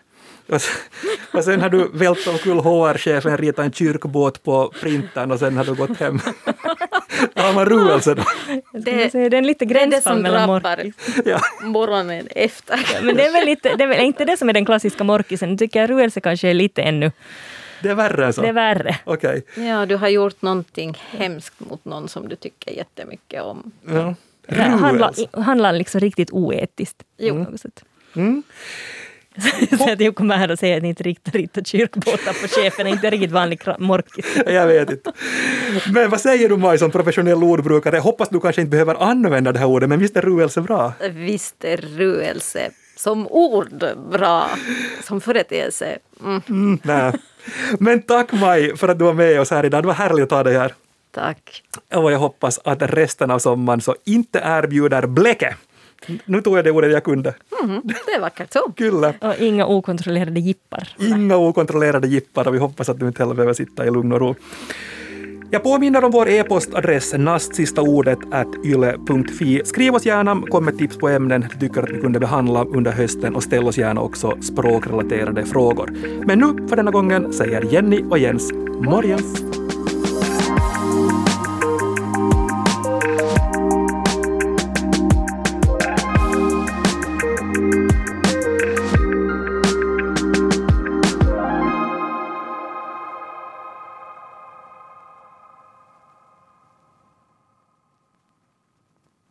Och 1.32 1.44
sen 1.44 1.60
har 1.60 1.70
du 1.70 1.90
vält 1.92 2.26
omkull 2.26 2.58
HR-chefen, 2.58 3.36
ritat 3.36 3.64
en 3.64 3.72
kyrkbåt 3.72 4.42
på 4.42 4.72
printern 4.80 5.30
och 5.30 5.38
sen 5.38 5.56
har 5.56 5.64
du 5.64 5.74
gått 5.74 5.96
hem. 5.96 6.20
Har 7.34 7.52
man 7.54 7.66
ruelse 7.66 8.14
då? 8.14 8.24
Det, 8.72 8.90
är 8.90 9.04
lite 9.06 9.18
det 9.18 9.36
är 9.36 9.40
det 9.40 9.64
gränsfall 9.64 10.02
som 10.02 10.22
mellan 10.22 10.48
drabbar 10.48 10.76
morkis. 10.76 10.94
Ja. 11.24 11.40
morgonen 11.62 12.28
efter. 12.30 13.02
Men 13.02 13.16
det 13.16 13.26
är 13.26 13.32
väl 13.32 13.44
lite, 13.46 13.76
det 13.76 13.84
är 13.84 13.88
väl 13.88 14.00
inte 14.04 14.24
det 14.24 14.36
som 14.36 14.48
är 14.48 14.52
den 14.52 14.64
klassiska 14.64 15.04
morkisen. 15.04 15.50
Nu 15.50 15.56
tycker 15.56 15.80
jag 15.80 15.90
ruelse 15.90 16.20
kanske 16.20 16.48
är 16.48 16.54
lite 16.54 16.82
ännu 16.82 17.12
Det 17.82 17.90
är 17.90 17.94
värre 17.94 18.32
så? 18.32 18.42
det 18.42 18.48
är 18.48 18.52
värre. 18.52 18.96
Okej. 19.04 19.42
Ja, 19.56 19.86
du 19.86 19.96
har 19.96 20.08
gjort 20.08 20.42
någonting 20.42 20.96
hemskt 21.10 21.60
mot 21.60 21.84
någon 21.84 22.08
som 22.08 22.28
du 22.28 22.36
tycker 22.36 22.72
jättemycket 22.72 23.42
om. 23.42 23.72
Ja. 23.88 24.14
Det 24.46 24.62
handlar, 24.62 25.40
handlar 25.42 25.72
liksom 25.72 26.00
riktigt 26.00 26.30
oetiskt. 26.32 27.02
Jo. 27.18 27.44
På 27.44 27.50
något 27.50 27.60
sätt. 27.60 27.84
Mm. 28.16 28.42
Så 29.78 29.92
att 29.92 30.00
jag 30.00 30.14
kommer 30.14 30.36
här 30.36 30.50
och 30.50 30.58
säger 30.58 30.76
att 30.76 30.82
ni 30.82 30.88
inte 30.88 31.02
riktigt 31.02 31.34
ritar 31.34 31.62
kyrkbåtar 31.62 32.42
på 32.42 32.48
chefen 32.48 32.86
är 32.86 32.90
inte 32.90 33.10
riktigt 33.10 33.30
vanlig 33.32 33.60
morkis. 33.78 34.26
Jag 34.46 34.66
vet 34.66 34.90
inte. 34.90 35.12
Men 35.92 36.10
vad 36.10 36.20
säger 36.20 36.48
du 36.48 36.56
Maj 36.56 36.78
som 36.78 36.90
professionell 36.90 37.44
ordbrukare? 37.44 37.96
Jag 37.96 38.02
hoppas 38.02 38.28
du 38.28 38.40
kanske 38.40 38.60
inte 38.60 38.70
behöver 38.70 38.94
använda 39.02 39.52
det 39.52 39.58
här 39.58 39.66
ordet, 39.66 39.88
men 39.88 39.98
visst 39.98 40.16
är 40.16 40.22
ruelse 40.22 40.60
bra? 40.60 40.92
Visst 41.12 41.64
är 41.64 41.76
ruelse 41.76 42.70
som 42.96 43.26
ord 43.26 43.84
bra, 44.12 44.50
som 45.02 45.20
företeelse. 45.20 45.98
Mm, 46.24 46.40
Mm, 46.48 46.78
nej. 46.82 47.12
Men 47.78 48.02
tack 48.02 48.32
Maj 48.32 48.76
för 48.76 48.88
att 48.88 48.98
du 48.98 49.04
var 49.04 49.12
med 49.12 49.40
oss 49.40 49.50
här 49.50 49.64
idag. 49.66 49.82
Det 49.82 49.86
var 49.86 49.94
härligt 49.94 50.24
att 50.24 50.30
ha 50.30 50.42
dig 50.42 50.58
här. 50.58 50.74
tack. 51.14 51.62
Och 51.94 52.12
jag 52.12 52.18
hoppas 52.18 52.60
att 52.64 52.82
resten 52.82 53.30
av 53.30 53.38
sommaren 53.38 53.80
så 53.80 53.96
inte 54.04 54.40
erbjuder 54.44 55.06
bläcke. 55.06 55.54
Nu 56.24 56.40
tog 56.40 56.58
jag 56.58 56.64
det 56.64 56.70
ordet 56.70 56.92
jag 56.92 57.04
kunde. 57.04 57.34
Mm, 57.62 57.80
det 57.84 58.12
är 58.12 58.20
vackert 58.20 58.52
så. 58.52 58.72
Kyllä. 58.76 59.14
Och 59.20 59.34
inga 59.38 59.66
okontrollerade 59.66 60.40
jippar. 60.40 60.88
Inga 60.98 61.36
okontrollerade 61.36 62.08
jippar 62.08 62.48
och 62.48 62.54
vi 62.54 62.58
hoppas 62.58 62.88
att 62.88 63.00
du 63.00 63.06
inte 63.06 63.22
heller 63.22 63.34
behöver 63.34 63.54
sitta 63.54 63.86
i 63.86 63.90
lugn 63.90 64.12
och 64.12 64.20
ro. 64.20 64.34
Jag 65.50 65.62
påminner 65.62 66.04
om 66.04 66.10
vår 66.10 66.28
e-postadress 66.28 67.14
nastsistaordet 67.18 68.18
yle.fi. 68.64 69.62
Skriv 69.64 69.94
oss 69.94 70.06
gärna, 70.06 70.42
kom 70.50 70.64
med 70.64 70.78
tips 70.78 70.98
på 70.98 71.08
ämnen 71.08 71.46
du 71.52 71.68
tycker 71.68 71.82
att 71.82 71.90
vi 71.90 72.00
kunde 72.00 72.20
behandla 72.20 72.64
under 72.64 72.92
hösten 72.92 73.34
och 73.34 73.42
ställ 73.42 73.64
oss 73.64 73.78
gärna 73.78 74.00
också 74.00 74.42
språkrelaterade 74.42 75.44
frågor. 75.46 75.90
Men 76.26 76.38
nu 76.38 76.68
för 76.68 76.76
denna 76.76 76.90
gången 76.90 77.32
säger 77.32 77.62
Jenny 77.72 78.04
och 78.10 78.18
Jens 78.18 78.52
morgens. 78.80 79.63